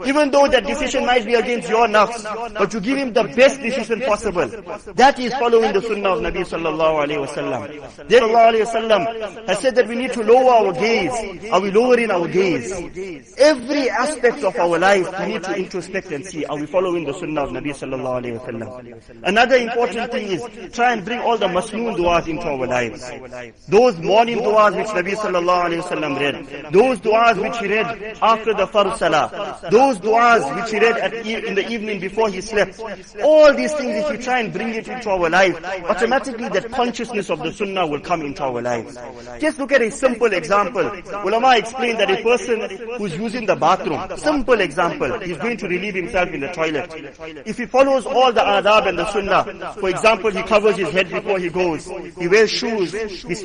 Even 0.06 0.30
though 0.30 0.48
that 0.48 0.64
decision 0.68 1.08
might 1.08 1.26
be 1.26 1.34
against 1.34 1.70
your 1.70 1.88
nafs, 1.88 2.22
but 2.54 2.72
you 2.72 2.80
give 2.80 2.98
him 3.00 3.14
the 3.14 3.24
best 3.24 3.60
decision 3.62 4.00
possible. 4.02 4.48
That 4.94 5.18
is 5.18 5.34
following 5.36 5.74
the 5.74 5.82
sunnah 5.82 6.10
of 6.10 6.20
Nabi 6.22 6.46
sallallahu 6.46 7.08
alayhi 7.08 7.26
wasallam. 7.26 8.08
Then 8.10 8.24
Allah 8.24 8.54
alayhi 8.54 8.66
wasallam 8.66 9.48
has 9.48 9.58
said 9.58 9.74
that 9.74 9.88
we 9.88 9.96
need 9.96 10.14
to 10.14 10.22
lower 10.24 10.68
our 10.68 10.74
gaze. 10.74 11.50
Are 11.52 11.62
we 11.62 11.72
lowering 11.72 12.12
our 12.12 12.28
gaze? 12.28 12.72
Every 13.40 13.90
aspect 13.90 14.44
of 14.44 14.56
our 14.58 14.83
life, 14.84 15.08
we 15.20 15.26
need 15.34 15.44
to 15.44 15.56
introspect 15.56 16.12
and 16.12 16.26
see, 16.26 16.46
are 16.46 16.58
we 16.58 16.66
following 16.66 17.06
the 17.06 17.14
sunnah 17.14 17.44
of 17.44 17.52
Nabi 17.58 17.72
sallallahu 17.82 18.16
alayhi 18.22 18.38
wa 18.40 18.46
sallam? 18.46 19.24
Another 19.24 19.56
important 19.56 20.12
thing 20.12 20.28
is, 20.36 20.42
try 20.76 20.94
and 20.94 21.06
bring 21.06 21.20
all 21.20 21.38
the 21.38 21.48
masnoon 21.48 21.96
du'as 21.96 22.28
into 22.28 22.48
our 22.54 22.68
lives. 22.68 23.02
Those 23.68 23.98
morning 24.00 24.40
du'as 24.40 24.76
which 24.76 24.88
Nabi 25.00 25.14
sallallahu 25.16 25.64
alayhi 25.68 25.82
wa 25.84 25.90
sallam 25.94 26.20
read, 26.20 26.74
those 26.74 27.00
du'as 27.00 27.42
which 27.42 27.58
he 27.60 27.68
read 27.68 28.18
after 28.22 28.54
the 28.54 28.68
farz 28.68 28.98
salah, 28.98 29.60
those 29.72 30.00
du'as 30.00 30.44
which 30.56 30.72
he 30.72 30.80
read 30.80 30.98
at 30.98 31.14
e 31.26 31.36
in 31.48 31.56
the 31.56 31.66
evening 31.72 32.00
before 32.00 32.30
he 32.30 32.42
slept, 32.42 32.80
all 33.24 33.54
these 33.54 33.74
things 33.74 33.96
if 34.04 34.12
you 34.12 34.18
try 34.18 34.40
and 34.40 34.52
bring 34.54 34.74
it 34.74 34.88
into 34.88 35.10
our 35.10 35.30
life, 35.30 35.56
automatically 35.86 36.50
that 36.50 36.70
consciousness 36.72 37.30
of 37.30 37.40
the 37.40 37.52
sunnah 37.54 37.88
will 37.88 38.02
come 38.02 38.22
into 38.22 38.44
our 38.44 38.62
lives. 38.62 38.98
Just 39.40 39.58
look 39.60 39.72
at 39.72 39.82
a 39.82 39.92
simple 39.92 40.32
example. 40.34 40.86
Ulama 41.24 41.56
explained 41.58 42.00
that 42.00 42.12
a 42.12 42.22
person 42.22 42.60
who's 42.98 43.16
using 43.16 43.46
the 43.46 43.56
bathroom, 43.56 44.02
simple 44.18 44.60
example, 44.60 44.73
example, 44.74 45.20
he's 45.20 45.38
going 45.38 45.58
to 45.58 45.68
relieve 45.68 45.94
himself 45.94 46.30
in 46.30 46.40
the 46.42 46.52
toilet. 46.52 46.90
If 47.46 47.58
he 47.58 47.66
follows 47.66 48.06
all 48.06 48.34
the 48.34 48.42
adab 48.42 48.88
and 48.88 48.98
the 48.98 49.06
sunnah, 49.12 49.76
for 49.80 49.90
example, 49.90 50.32
he 50.32 50.42
covers 50.44 50.76
his 50.78 50.90
head 50.90 51.10
before 51.10 51.38
he 51.38 51.50
goes, 51.50 51.86
he 52.18 52.28
wears 52.28 52.50
shoes, 52.50 52.92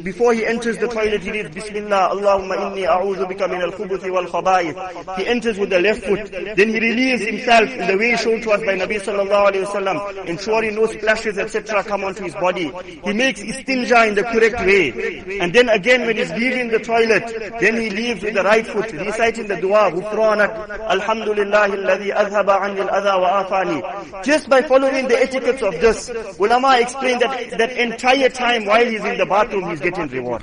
before 0.00 0.32
he 0.32 0.46
enters 0.46 0.78
the 0.78 0.88
toilet, 0.88 1.22
he 1.22 1.30
reads 1.30 1.50
Bismillah, 1.54 2.10
Allahumma 2.14 2.56
inni 2.56 2.86
a'udhu 2.86 3.26
bika 3.28 3.48
min 3.50 3.60
al-khubuthi 3.60 4.10
wal 4.10 4.24
khaba'ith. 4.24 5.16
He 5.18 5.26
enters 5.26 5.58
with 5.58 5.70
the 5.70 5.80
left 5.80 6.02
foot, 6.04 6.30
then 6.56 6.68
he 6.68 6.80
relieves 6.80 7.24
himself 7.24 7.68
in 7.70 7.86
the 7.86 7.96
way 7.98 8.16
shown 8.16 8.40
to 8.40 8.50
us 8.52 8.60
by 8.60 8.74
Nabi 8.78 9.00
sallallahu 9.00 9.52
alayhi 9.52 9.66
wasallam, 9.66 10.26
ensuring 10.26 10.74
no 10.74 10.86
splashes, 10.86 11.36
etc. 11.38 11.84
come 11.84 12.04
onto 12.04 12.24
his 12.24 12.34
body. 12.34 12.72
He 13.04 13.12
makes 13.12 13.40
istinja 13.40 14.08
in 14.08 14.14
the 14.14 14.22
correct 14.22 14.60
way. 14.60 15.38
And 15.40 15.52
then 15.52 15.68
again, 15.68 16.06
when 16.06 16.16
he's 16.16 16.32
leaving 16.32 16.68
the 16.68 16.78
toilet, 16.78 17.24
then 17.60 17.76
he 17.80 17.90
leaves 17.90 18.22
with 18.22 18.34
the 18.34 18.42
right 18.42 18.66
foot, 18.66 18.90
reciting 18.92 19.46
the 19.48 19.60
dua, 19.60 19.90
Ghufranak, 19.92 20.70
Alhamdulillah, 20.78 21.17
Alhamdulillah 21.22 23.20
wa. 23.20 24.22
Just 24.22 24.48
by 24.48 24.62
following 24.62 25.08
the 25.08 25.18
etiquettes 25.18 25.62
of 25.62 25.72
this, 25.80 26.10
ulama 26.38 26.78
explained 26.80 27.20
that 27.22 27.58
that 27.58 27.72
entire 27.76 28.28
time 28.28 28.64
while 28.66 28.84
he's 28.84 29.04
in 29.04 29.18
the 29.18 29.26
bathroom, 29.26 29.70
he's 29.70 29.80
getting 29.80 30.08
reward. 30.08 30.42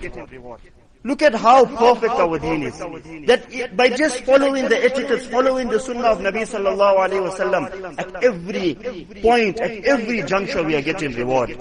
Look 1.03 1.21
at 1.21 1.35
how 1.35 1.65
perfect 1.65 2.13
our 2.13 2.39
deen 2.39 2.63
is. 2.63 2.79
That 3.27 3.77
by 3.77 3.89
just 3.89 4.21
following 4.21 4.67
the 4.67 4.83
etiquettes, 4.83 5.27
following 5.27 5.69
the 5.69 5.79
sunnah 5.79 6.07
of 6.09 6.17
Nabi 6.17 6.41
sallallahu 6.49 6.97
alayhi 6.97 7.29
wasallam, 7.29 7.99
at 7.99 8.23
every 8.23 9.21
point, 9.21 9.59
at 9.59 9.85
every 9.85 10.23
juncture 10.23 10.63
we 10.63 10.75
are 10.75 10.81
getting 10.81 11.13
reward. 11.13 11.51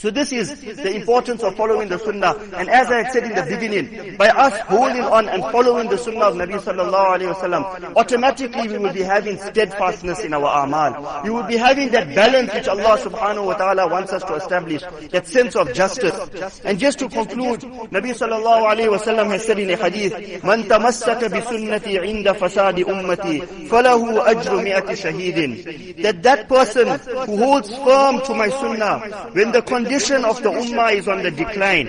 So 0.00 0.10
this 0.10 0.32
is 0.32 0.58
the 0.62 0.94
importance 0.96 1.42
of 1.42 1.54
following 1.56 1.90
the 1.90 1.98
sunnah. 1.98 2.32
And 2.56 2.70
as 2.70 2.88
I 2.88 3.02
had 3.02 3.12
said 3.12 3.24
in 3.24 3.34
the 3.34 3.42
beginning, 3.44 4.16
by 4.16 4.28
us 4.30 4.58
holding 4.60 5.02
on 5.04 5.28
and 5.28 5.42
following 5.52 5.90
the 5.90 5.98
sunnah 5.98 6.24
of 6.32 6.36
Nabi 6.36 6.56
sallallahu 6.56 7.20
alayhi 7.20 7.34
wasallam, 7.34 7.94
automatically 7.96 8.68
we 8.68 8.78
will 8.78 8.94
be 8.94 9.02
having 9.02 9.36
steadfastness 9.36 10.20
in 10.20 10.32
our 10.32 10.64
amal. 10.64 11.20
We 11.22 11.28
will 11.28 11.42
be 11.42 11.58
having 11.58 11.90
that 11.90 12.14
balance 12.14 12.50
which 12.54 12.66
Allah 12.66 12.96
subhanahu 12.96 13.44
wa 13.44 13.54
ta'ala 13.60 13.88
wants 13.88 14.14
us 14.14 14.24
to 14.24 14.36
establish, 14.36 14.80
that 15.10 15.28
sense 15.28 15.54
of 15.54 15.70
justice. 15.74 16.16
And 16.64 16.78
just 16.78 16.98
to 17.00 17.08
conclude, 17.10 17.60
Nabi 17.92 18.16
sallallahu 18.16 18.72
alayhi 18.72 18.88
wasallam 18.96 19.28
has 19.28 19.44
said 19.44 19.58
in 19.58 19.68
a 19.68 19.76
hadith, 19.76 20.42
Man 20.42 20.62
tamassaka 20.64 21.28
bi 21.30 21.42
sunnati 21.44 22.00
inda 22.00 22.32
fasadi 22.32 22.84
ummati, 22.88 23.68
falahu 23.68 24.16
ajru 24.24 24.64
mi'ati 24.64 24.96
shahidin. 24.96 26.00
That 26.02 26.22
that 26.22 26.48
person 26.48 26.88
who 27.28 27.36
holds 27.36 27.68
firm 27.68 28.22
to 28.24 28.32
my 28.34 28.48
sunnah, 28.48 29.28
when 29.34 29.52
the 29.52 29.60
condition 29.60 29.89
of 29.94 30.42
the 30.42 30.50
ummah 30.50 30.92
is 30.94 31.08
on 31.08 31.22
the 31.22 31.30
decline. 31.30 31.86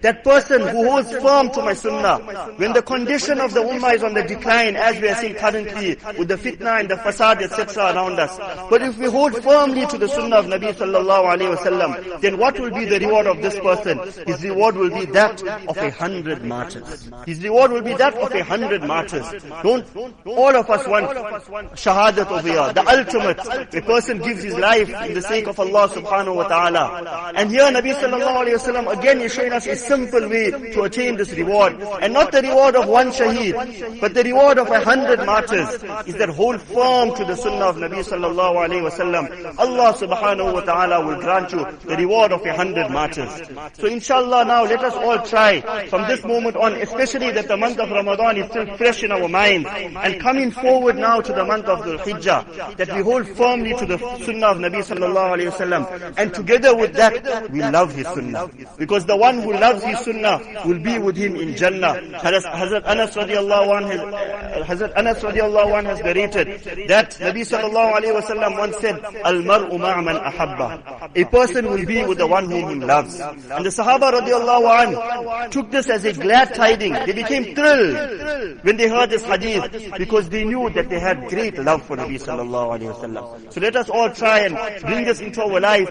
That 0.00 0.22
person 0.24 0.60
who 0.68 0.90
holds 0.90 1.10
firm 1.10 1.50
to 1.50 1.62
my 1.62 1.74
sunnah, 1.74 2.18
when 2.56 2.72
the 2.72 2.82
condition 2.82 3.40
of 3.40 3.52
the 3.54 3.60
ummah 3.60 3.94
is 3.94 4.02
on 4.02 4.14
the 4.14 4.22
decline, 4.22 4.76
as 4.76 5.00
we 5.00 5.08
are 5.08 5.14
seeing 5.16 5.34
currently 5.34 5.96
with 6.18 6.28
the 6.28 6.36
fitna 6.36 6.80
and 6.80 6.88
the 6.88 6.96
fasad, 6.96 7.42
etc. 7.42 7.94
around 7.94 8.18
us. 8.18 8.38
But 8.70 8.82
if 8.82 8.96
we 8.98 9.06
hold 9.10 9.34
firmly 9.42 9.86
to 9.86 9.98
the 9.98 10.08
sunnah 10.08 10.36
of 10.36 10.46
Nabi 10.46 10.72
sallallahu 10.72 11.36
alayhi 11.36 11.56
wasallam, 11.56 12.20
then 12.20 12.38
what 12.38 12.58
will 12.58 12.70
be 12.70 12.84
the 12.84 13.00
reward 13.00 13.26
of 13.26 13.42
this 13.42 13.58
person? 13.58 13.98
His 14.26 14.42
reward 14.42 14.76
will 14.76 14.90
be 14.90 15.06
that 15.06 15.42
of 15.68 15.76
a 15.76 15.90
hundred 15.90 16.44
martyrs. 16.44 17.08
His 17.26 17.42
reward 17.42 17.72
will 17.72 17.82
be 17.82 17.94
that 17.94 18.14
of 18.14 18.32
a 18.32 18.44
hundred 18.44 18.82
martyrs. 18.84 19.26
Don't 19.62 19.86
all 20.26 20.56
of 20.56 20.70
us 20.70 20.86
want 20.86 21.08
shahadat 21.74 22.30
over 22.30 22.48
here, 22.48 22.72
the 22.72 22.86
ultimate. 22.88 23.74
A 23.74 23.80
person 23.82 24.18
gives 24.18 24.42
his 24.42 24.56
life 24.56 24.88
in 25.06 25.14
the 25.14 25.22
sake 25.22 25.46
of 25.46 25.58
Allah 25.58 25.88
subhanahu 25.88 26.36
wa 26.36 26.48
ta'ala. 26.48 26.82
And 27.34 27.50
here 27.50 27.64
Nabi 27.64 27.94
sallallahu 27.94 28.44
alayhi 28.44 28.58
wasallam 28.58 28.98
again 28.98 29.20
is 29.20 29.32
showing 29.34 29.52
us 29.52 29.66
a 29.66 29.76
simple 29.76 30.28
way 30.28 30.50
to 30.50 30.82
attain 30.82 31.16
this 31.16 31.32
reward. 31.32 31.80
And 32.00 32.12
not 32.12 32.32
the 32.32 32.42
reward 32.42 32.76
of 32.76 32.88
one 32.88 33.08
shaheed, 33.12 34.00
but 34.00 34.14
the 34.14 34.24
reward 34.24 34.58
of 34.58 34.68
a 34.68 34.80
hundred 34.80 35.24
martyrs 35.24 35.68
is 36.06 36.16
that 36.16 36.28
hold 36.28 36.60
firm 36.60 37.14
to 37.14 37.24
the 37.24 37.36
sunnah 37.36 37.66
of 37.66 37.76
Nabi 37.76 38.02
sallallahu 38.02 38.66
alayhi 38.66 38.90
wasallam. 38.90 39.58
Allah 39.58 39.94
subhanahu 39.94 40.54
wa 40.54 40.60
ta'ala 40.60 41.06
will 41.06 41.20
grant 41.20 41.52
you 41.52 41.66
the 41.86 41.96
reward 41.96 42.32
of 42.32 42.44
a 42.44 42.54
hundred 42.54 42.90
martyrs. 42.90 43.30
So 43.74 43.86
inshallah 43.86 44.44
now 44.44 44.64
let 44.64 44.82
us 44.82 44.94
all 44.94 45.18
try 45.24 45.60
from 45.88 46.08
this 46.08 46.24
moment 46.24 46.56
on, 46.56 46.74
especially 46.74 47.30
that 47.32 47.48
the 47.48 47.56
month 47.56 47.78
of 47.78 47.90
Ramadan 47.90 48.36
is 48.38 48.46
still 48.50 48.66
fresh 48.76 49.02
in 49.02 49.12
our 49.12 49.28
minds 49.28 49.68
and 49.72 50.20
coming 50.20 50.50
forward 50.50 50.96
now 50.96 51.20
to 51.20 51.32
the 51.32 51.44
month 51.44 51.66
of 51.66 51.84
the 51.84 51.96
Hijjah, 51.98 52.76
that 52.76 52.92
we 52.94 53.02
hold 53.02 53.28
firmly 53.28 53.74
to 53.74 53.86
the 53.86 53.98
sunnah 54.24 54.48
of 54.48 54.58
Nabi 54.58 54.82
sallallahu 54.82 55.38
alayhi 55.38 55.50
wasallam. 55.52 56.14
And 56.16 56.34
together 56.34 56.74
with 56.76 56.94
that, 56.94 57.11
we 57.50 57.60
love 57.62 57.94
his 57.94 58.06
sunnah. 58.06 58.48
Because 58.78 59.06
the 59.06 59.16
one 59.16 59.40
who 59.42 59.52
loves 59.52 59.82
his 59.82 59.98
sunnah 60.00 60.40
will 60.64 60.78
be 60.80 60.98
with 60.98 61.16
him 61.16 61.36
in 61.36 61.56
Jannah. 61.56 61.94
Hazrat 62.20 62.84
Anas 62.86 63.14
radiallahu 63.14 63.76
anh 63.76 63.86
has, 63.88 64.66
Hazrat 64.68 64.92
Anas 64.96 65.18
radiallahu 65.22 65.78
anh 65.78 65.84
has 65.86 66.00
narrated 66.00 66.46
that 66.88 67.10
Nabi 67.20 67.42
sallallahu 67.42 67.94
alayhi 68.00 68.20
wasallam 68.20 68.58
once 68.58 68.76
said, 68.78 68.98
Al-mar'u 69.24 69.78
ma'man 69.78 70.22
ahabba. 70.22 71.10
A 71.16 71.24
person 71.26 71.66
will 71.70 71.84
be 71.84 72.04
with 72.04 72.18
the 72.18 72.26
one 72.26 72.50
whom 72.50 72.80
he 72.80 72.86
loves. 72.86 73.20
And 73.20 73.64
the 73.64 73.70
Sahaba 73.70 74.12
radiallahu 74.12 74.96
anh 75.44 75.50
took 75.50 75.70
this 75.70 75.88
as 75.90 76.04
a 76.04 76.12
glad 76.12 76.54
tiding. 76.54 76.92
They 76.92 77.12
became 77.12 77.54
thrilled 77.54 78.62
when 78.62 78.76
they 78.76 78.88
heard 78.88 79.10
this 79.10 79.24
hadith 79.24 79.94
because 79.98 80.28
they 80.28 80.44
knew 80.44 80.70
that 80.70 80.88
they 80.88 81.00
had 81.00 81.28
great 81.28 81.58
love 81.58 81.82
for 81.84 81.96
Nabi 81.96 82.20
sallallahu 82.20 82.78
alayhi 82.78 82.94
wasallam. 82.94 83.52
So 83.52 83.60
let 83.60 83.76
us 83.76 83.88
all 83.90 84.10
try 84.10 84.40
and 84.40 84.82
bring 84.82 85.04
this 85.04 85.20
into 85.20 85.42
our 85.42 85.60
life. 85.60 85.88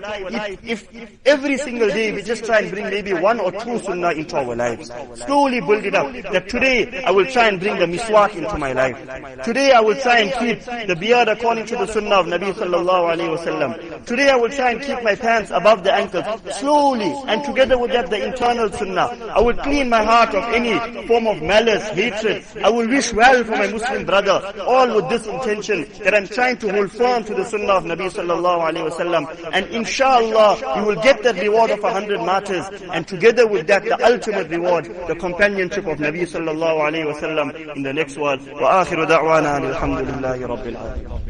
If, 0.63 0.87
if 0.93 1.10
every 1.25 1.57
single 1.57 1.89
day 1.89 2.11
we 2.11 2.21
just 2.21 2.43
try 2.45 2.59
and 2.59 2.71
bring 2.71 2.85
maybe 2.85 3.13
one 3.13 3.39
or 3.39 3.51
two 3.51 3.77
sunnah 3.79 4.11
into 4.11 4.37
our 4.37 4.55
lives. 4.55 4.91
Slowly 5.25 5.59
build 5.61 5.85
it 5.85 5.95
up. 5.95 6.11
That 6.31 6.49
today 6.49 7.03
I 7.03 7.11
will 7.11 7.25
try 7.25 7.47
and 7.47 7.59
bring 7.59 7.77
the 7.79 7.85
miswak 7.85 8.35
into 8.35 8.57
my 8.57 8.73
life. 8.73 8.97
Today 9.43 9.71
I 9.71 9.79
will 9.81 9.95
try 9.95 10.19
and 10.19 10.33
keep 10.39 10.87
the 10.87 10.95
beard 10.95 11.27
according 11.27 11.65
to 11.67 11.75
the 11.77 11.87
sunnah 11.87 12.15
of 12.15 12.25
Nabi 12.27 12.53
sallallahu 12.53 13.15
alayhi. 13.15 14.05
Today 14.05 14.29
I 14.29 14.35
will 14.35 14.49
try 14.49 14.71
and 14.71 14.81
keep 14.81 15.01
my 15.03 15.15
pants 15.15 15.51
above 15.51 15.83
the 15.83 15.93
ankles. 15.93 16.25
Slowly 16.59 17.13
and 17.27 17.43
together 17.43 17.77
with 17.77 17.91
that 17.91 18.09
the 18.09 18.23
internal 18.25 18.71
sunnah. 18.71 19.07
I 19.35 19.41
will 19.41 19.55
clean 19.55 19.89
my 19.89 20.03
heart 20.03 20.33
of 20.35 20.43
any 20.53 21.07
form 21.07 21.27
of 21.27 21.41
malice, 21.41 21.87
hatred. 21.89 22.43
I 22.63 22.69
will 22.69 22.87
wish 22.87 23.13
well 23.13 23.43
for 23.43 23.51
my 23.51 23.67
Muslim 23.67 24.05
brother. 24.05 24.53
All 24.67 24.95
with 24.95 25.09
this 25.09 25.27
intention 25.27 25.87
that 26.03 26.13
I'm 26.13 26.27
trying 26.27 26.57
to 26.57 26.71
hold 26.71 26.91
firm 26.91 27.23
to 27.25 27.33
the 27.33 27.45
sunnah 27.45 27.73
of 27.73 27.83
Nabi 27.83 28.09
sallallahu 28.11 28.71
alayhi 28.71 28.89
wasallam. 28.89 29.49
And 29.53 29.67
inshallah 29.67 30.79
you 30.79 30.85
will 30.85 31.00
get 31.02 31.22
that 31.22 31.36
reward 31.36 31.70
of 31.70 31.82
a 31.84 31.92
hundred 31.92 32.20
martyrs. 32.20 32.66
And 32.92 33.06
together 33.06 33.46
with 33.46 33.66
that 33.68 33.84
the 33.84 33.96
ultimate 34.04 34.48
reward, 34.48 34.84
the 35.08 35.14
companionship 35.14 35.86
of 35.86 35.98
Nabi 35.98 36.22
sallallahu 36.22 36.78
alayhi 36.88 37.12
wasallam 37.12 37.76
in 37.76 37.82
the 37.82 37.92
next 37.92 38.16
world. 38.16 38.40
وآخر 38.40 39.04
دعوانا 39.04 39.56
أن 39.56 39.64
الحمد 39.70 39.98
لله 40.00 40.46
رب 40.46 40.66
العالمين. 40.66 41.29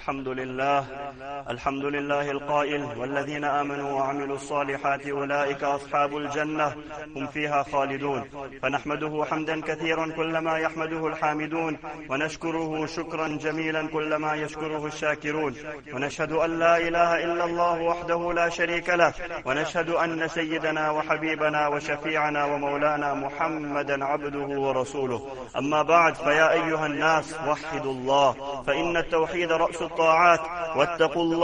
الحمد 0.00 0.28
لله 0.28 0.78
الحمد 1.50 1.84
لله 1.84 2.30
القائل 2.30 2.88
والذين 2.98 3.44
آمنوا 3.44 3.92
وعملوا 3.92 4.36
الصالحات 4.36 5.06
أولئك 5.06 5.64
أصحاب 5.64 6.16
الجنة 6.16 6.74
هم 7.16 7.26
فيها 7.26 7.62
خالدون. 7.62 8.24
فنحمده 8.62 9.24
حمدا 9.30 9.60
كثيرا 9.60 10.12
كلما 10.16 10.58
يحمده 10.58 11.06
الحامدون 11.06 11.78
ونشكره 12.10 12.86
شكرا 12.86 13.28
جميلا 13.28 13.88
كلما 13.88 14.34
يشكره 14.34 14.86
الشاكرون. 14.86 15.54
ونشهد 15.94 16.32
أن 16.32 16.58
لا 16.58 16.76
إله 16.76 17.24
إلا 17.24 17.44
الله 17.44 17.82
وحده 17.82 18.32
لا 18.32 18.48
شريك 18.48 18.88
له 18.88 19.12
ونشهد 19.46 19.90
أن 19.90 20.28
سيدنا 20.28 20.90
وحبيبنا 20.90 21.68
وشفيعنا 21.68 22.44
ومولانا 22.44 23.14
محمدا 23.14 24.04
عبده 24.04 24.48
ورسوله. 24.60 25.20
أما 25.58 25.82
بعد 25.82 26.14
فيا 26.14 26.52
أيها 26.52 26.86
الناس 26.86 27.36
وحدوا 27.48 27.92
الله 27.92 28.32
فإن 28.66 28.96
التوحيد 28.96 29.52
رأس 29.52 29.82
الطاعات 29.82 30.40
واتقوا 30.76 31.22
الله 31.22 31.39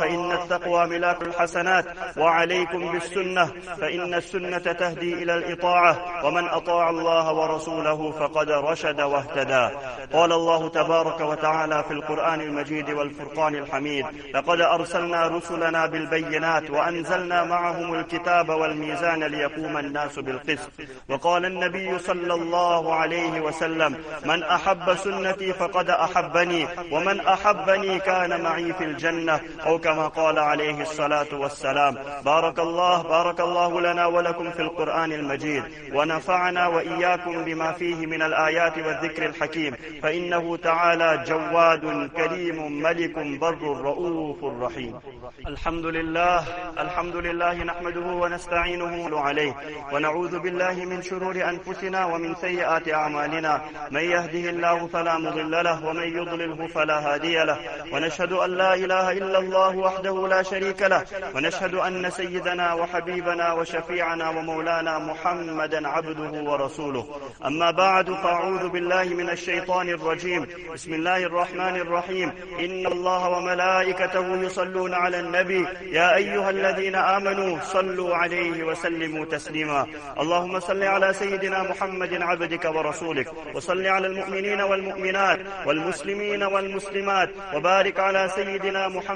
فإن 0.00 0.32
التقوى 0.32 0.86
ملاك 0.86 1.22
الحسنات 1.22 1.84
وعليكم 2.16 2.92
بالسنة 2.92 3.46
فإن 3.80 4.14
السنة 4.14 4.58
تهدي 4.58 5.14
إلى 5.14 5.34
الإطاعة 5.34 6.26
ومن 6.26 6.48
أطاع 6.48 6.90
الله 6.90 7.32
ورسوله 7.32 8.12
فقد 8.12 8.50
رشد 8.50 9.00
واهتدى. 9.00 9.76
قال 10.12 10.32
الله 10.32 10.68
تبارك 10.68 11.20
وتعالى 11.20 11.84
في 11.88 11.90
القرآن 11.90 12.40
المجيد 12.40 12.90
والفرقان 12.90 13.54
الحميد 13.54 14.06
لقد 14.34 14.60
أرسلنا 14.60 15.26
رسلنا 15.26 15.86
بالبينات 15.86 16.70
وأنزلنا 16.70 17.44
معهم 17.44 17.94
الكتاب 17.94 18.48
والميزان 18.48 19.24
ليقوم 19.24 19.78
الناس 19.78 20.18
بالقسط. 20.18 20.70
وقال 21.08 21.44
النبي 21.44 21.98
صلى 21.98 22.34
الله 22.34 22.94
عليه 22.94 23.40
وسلم 23.40 23.96
من 24.24 24.42
أحب 24.42 24.94
سنتي 24.94 25.52
فقد 25.52 25.90
أحبني 25.90 26.66
ومن 26.92 27.20
أحبني 27.20 27.98
كان 27.98 28.40
معي 28.42 28.72
في 28.72 28.84
الجنة. 28.84 29.39
أو 29.66 29.78
كما 29.78 30.08
قال 30.08 30.38
عليه 30.38 30.82
الصلاة 30.82 31.26
والسلام 31.32 31.94
بارك 32.24 32.58
الله 32.58 33.02
بارك 33.02 33.40
الله 33.40 33.80
لنا 33.80 34.06
ولكم 34.06 34.50
في 34.50 34.62
القرآن 34.62 35.12
المجيد 35.12 35.64
ونفعنا 35.94 36.66
وإياكم 36.66 37.44
بما 37.44 37.72
فيه 37.72 38.06
من 38.06 38.22
الآيات 38.22 38.78
والذكر 38.78 39.26
الحكيم 39.26 39.76
فإنه 40.02 40.56
تعالى 40.56 41.24
جواد 41.26 42.10
كريم 42.16 42.82
ملك 42.82 43.18
بر 43.40 43.62
رؤوف 43.62 44.44
رحيم. 44.44 45.00
الحمد 45.46 45.86
لله 45.86 46.44
الحمد 46.78 47.16
لله 47.16 47.64
نحمده 47.64 48.00
ونستعينه 48.00 49.18
عليه 49.20 49.54
ونعوذ 49.92 50.38
بالله 50.38 50.74
من 50.84 51.02
شرور 51.02 51.36
أنفسنا 51.48 52.06
ومن 52.06 52.34
سيئات 52.34 52.88
أعمالنا. 52.88 53.60
من 53.90 54.00
يهده 54.00 54.50
الله 54.50 54.86
فلا 54.86 55.18
مضل 55.18 55.50
له 55.50 55.86
ومن 55.86 56.08
يضلله 56.18 56.66
فلا 56.66 56.98
هادي 56.98 57.44
له 57.44 57.58
ونشهد 57.92 58.32
أن 58.32 58.50
لا 58.50 58.74
إله 58.74 59.12
إلا 59.12 59.29
الله 59.38 59.76
وحده 59.76 60.28
لا 60.28 60.42
شريك 60.42 60.82
له 60.82 61.04
ونشهد 61.34 61.74
أن 61.74 62.10
سيدنا 62.10 62.72
وحبيبنا 62.72 63.52
وشفيعنا 63.52 64.28
ومولانا 64.28 64.98
محمدا 64.98 65.88
عبده 65.88 66.50
ورسوله. 66.50 67.06
أما 67.46 67.70
بعد 67.70 68.10
فأعوذ 68.10 68.68
بالله 68.68 69.04
من 69.04 69.30
الشيطان 69.30 69.88
الرجيم. 69.88 70.46
بسم 70.74 70.94
الله 70.94 71.16
الرحمن 71.16 71.76
الرحيم. 71.76 72.32
إن 72.60 72.86
الله 72.86 73.28
وملائكته 73.28 74.36
يصلون 74.36 74.94
على 74.94 75.20
النبي. 75.20 75.66
يا 75.92 76.16
أيها 76.16 76.50
الذين 76.50 76.94
آمنوا 76.94 77.60
صلوا 77.60 78.16
عليه 78.16 78.64
وسلموا 78.64 79.24
تسليما. 79.24 79.86
اللهم 80.20 80.60
صل 80.60 80.82
على 80.82 81.12
سيدنا 81.12 81.62
محمد 81.62 82.22
عبدك 82.22 82.64
ورسولك 82.64 83.32
وصل 83.54 83.86
على 83.86 84.06
المؤمنين 84.06 84.60
والمؤمنات 84.60 85.40
والمسلمين 85.66 86.42
والمسلمات 86.42 87.28
وبارك 87.54 88.00
على 88.00 88.28
سيدنا 88.34 88.88
محمد 88.88 89.09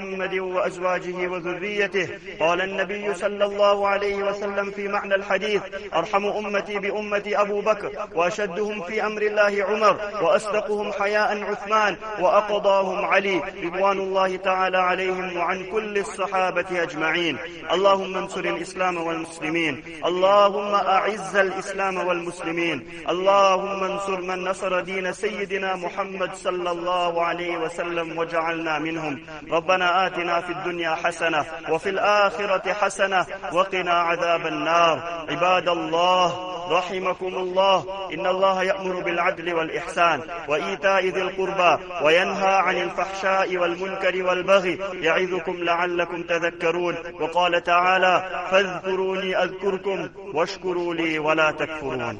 وأزواجه 0.55 1.27
وذريته. 1.27 2.09
قال 2.39 2.61
النبي 2.61 3.13
صلى 3.13 3.45
الله 3.45 3.87
عليه 3.87 4.15
وسلم 4.15 4.71
في 4.71 4.87
معنى 4.87 5.15
الحديث 5.15 5.61
أرحم 5.93 6.25
أمتي 6.25 6.79
بأمتي 6.79 7.41
أبو 7.41 7.61
بكر 7.61 7.91
وأشدهم 8.15 8.81
في 8.81 9.05
أمر 9.05 9.21
الله 9.21 9.65
عمر 9.69 9.95
وأصدقهم 10.21 10.91
حياء 10.91 11.43
عثمان 11.43 11.95
وأقضاهم 12.19 13.05
علي 13.05 13.41
رضوان 13.63 13.97
الله 13.99 14.35
تعالى 14.35 14.77
عليهم 14.77 15.37
وعن 15.37 15.65
كل 15.71 15.97
الصحابة 15.97 16.83
أجمعين. 16.83 17.37
اللهم 17.71 18.17
انصر 18.17 18.39
الإسلام 18.39 18.97
والمسلمين. 18.97 19.83
اللهم 20.05 20.75
أعز 20.75 21.35
الإسلام 21.35 21.97
والمسلمين. 22.07 22.87
اللهم 23.09 23.83
انصر 23.83 24.21
من 24.21 24.43
نصر 24.43 24.79
دين 24.79 25.13
سيدنا 25.13 25.75
محمد 25.75 26.33
صلى 26.35 26.71
الله 26.71 27.23
عليه 27.25 27.57
وسلم 27.57 28.17
وجعلنا 28.17 28.79
منهم. 28.79 29.19
ربنا 29.51 29.84
آتنا 29.85 30.41
في 30.41 30.51
الدنيا 30.51 30.95
حسنة 30.95 31.45
وفي 31.69 31.89
الآخرة 31.89 32.73
حسنة 32.73 33.25
وقنا 33.53 33.93
عذاب 33.93 34.47
النار. 34.47 35.25
عباد 35.29 35.69
الله 35.69 36.55
رحمكم 36.71 37.27
الله. 37.35 38.09
إن 38.13 38.25
الله 38.27 38.63
يأمر 38.63 38.99
بالعدل 38.99 39.53
والإحسان 39.53 40.21
وإيتاء 40.47 41.05
ذي 41.05 41.21
القربى 41.21 41.83
وينهى 42.03 42.55
عن 42.55 42.77
الفحشاء 42.77 43.57
والمنكر 43.57 44.23
والبغي 44.23 44.79
يعظكم 44.93 45.63
لعلكم 45.63 46.23
تذكرون. 46.23 46.95
وقال 47.21 47.63
تعالى 47.63 48.45
فاذكروني 48.51 49.43
أذكركم 49.43 50.09
واشكروا 50.33 50.93
لي 50.93 51.19
ولا 51.19 51.51
تكفرون. 51.51 52.19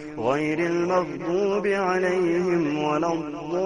غير 0.21 0.59
المغضوب 0.59 1.67
عليهم 1.67 2.83
ولا 2.83 3.13
الضالين. 3.13 3.61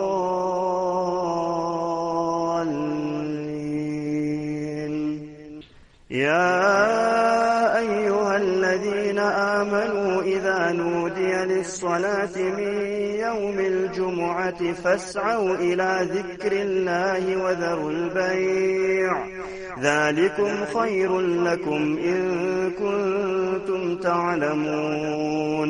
يا 6.11 7.77
أيها 7.77 8.37
الذين 8.37 9.19
آمنوا 9.19 10.21
إذا 10.21 10.71
نودي 10.71 11.33
للصلاة 11.33 12.37
من 12.37 12.73
يوم 13.25 13.59
الجمعة 13.59 14.73
فاسعوا 14.73 15.55
إلى 15.55 16.07
ذكر 16.11 16.51
الله 16.51 17.43
وذروا 17.43 17.91
البيع. 17.91 19.25
ذلكم 19.81 20.65
خير 20.79 21.19
لكم 21.19 21.97
إن 22.03 22.21
كنتم 22.71 23.97
تعلمون. 23.97 25.69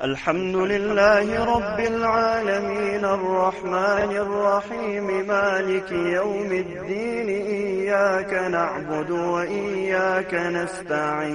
الحمد 0.05 0.57
لله 0.57 1.44
رب 1.44 1.81
العالمين. 1.81 3.05
الرحمن 3.05 4.16
الرحيم. 4.16 5.27
مالك 5.27 5.92
يوم 5.92 6.53
الدين. 6.53 7.29
إياك 7.29 8.35
نعبد 8.35 9.11
وإياك 9.11 10.35
نستعين. 10.35 11.35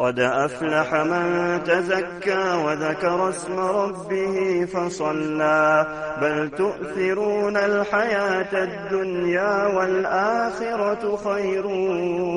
قد 0.00 0.20
أفلح 0.20 0.94
من 0.94 1.60
تزكى 1.64 2.64
وذكر 2.64 3.28
اسم 3.28 3.60
ربه 3.60 4.64
فصلى. 4.64 5.86
بل 6.22 6.50
تؤثرون 6.50 7.56
الحياة 7.56 8.64
الدنيا 8.64 9.66
والآخرة 9.66 11.16
خير 11.16 11.66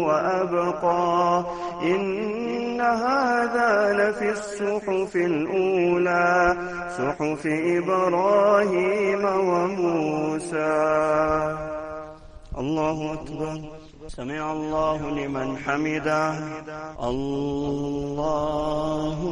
وأبقى. 0.07 1.43
إن 1.81 2.81
هذا 2.81 3.93
لفي 3.93 4.29
الصحف 4.31 5.15
الأولى 5.15 6.55
صحف 6.89 7.47
إبراهيم 7.47 9.25
وموسى. 9.25 10.57
الله 12.57 13.13
أكبر. 13.13 13.82
سمع 14.07 14.51
الله 14.51 15.09
لمن 15.09 15.57
حمده. 15.57 16.33
الله 17.03 17.83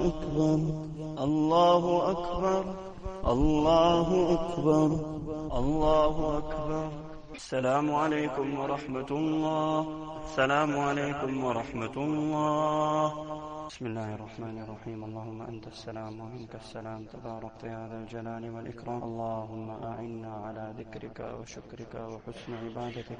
أكبر. 0.05 0.59
الله 1.23 2.11
أكبر. 2.11 2.63
الله 3.27 4.33
أكبر. 4.33 4.89
الله 5.57 6.37
أكبر. 6.37 6.89
السلام 7.35 7.95
عليكم 7.95 8.59
ورحمة 8.59 9.11
الله. 9.11 9.85
السلام 10.25 10.79
عليكم 10.79 11.43
ورحمة 11.43 11.95
الله. 11.97 13.13
بسم 13.71 13.85
الله 13.91 14.09
الرحمن 14.17 14.57
الرحيم. 14.63 14.99
اللهم 15.09 15.39
أنت 15.51 15.65
السلام 15.75 16.13
ومنك 16.19 16.53
السلام. 16.63 17.01
تبارك 17.15 17.57
يا 17.73 17.81
ذا 17.91 17.97
الجلال 18.03 18.43
والإكرام. 18.55 19.01
اللهم 19.09 19.67
أعنا 19.91 20.31
على 20.45 20.65
ذكرك 20.79 21.19
وشكرك 21.39 21.93
وحسن 22.11 22.51
عبادتك. 22.63 23.19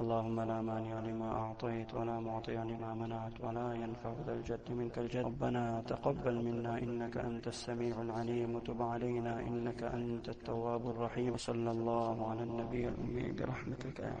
اللهم 0.00 0.36
لا 0.50 0.58
مانع 0.70 0.94
لما 1.08 1.28
أعطيت 1.42 1.90
ولا 1.98 2.16
معطي 2.28 2.56
لما 2.70 2.90
منعت 3.02 3.36
ولا 3.44 3.66
ينفع 3.82 4.12
ذا 4.26 4.32
الجد 4.38 4.66
منك 4.78 4.96
الجد. 5.02 5.24
ربنا 5.30 5.64
تقبل 5.92 6.36
منا 6.46 6.72
إنك 6.84 7.14
أنت 7.28 7.46
السميع 7.54 7.94
العليم. 8.06 8.54
وتب 8.54 8.80
علينا 8.92 9.34
إنك 9.48 9.82
أنت 9.82 10.26
التواب 10.36 10.82
الرحيم. 10.94 11.32
صلى 11.48 11.70
الله 11.76 12.16
على 12.30 12.42
النبي 12.48 12.82
الأمي 12.92 13.26
برحمتك. 13.38 13.98
يا 13.98 14.14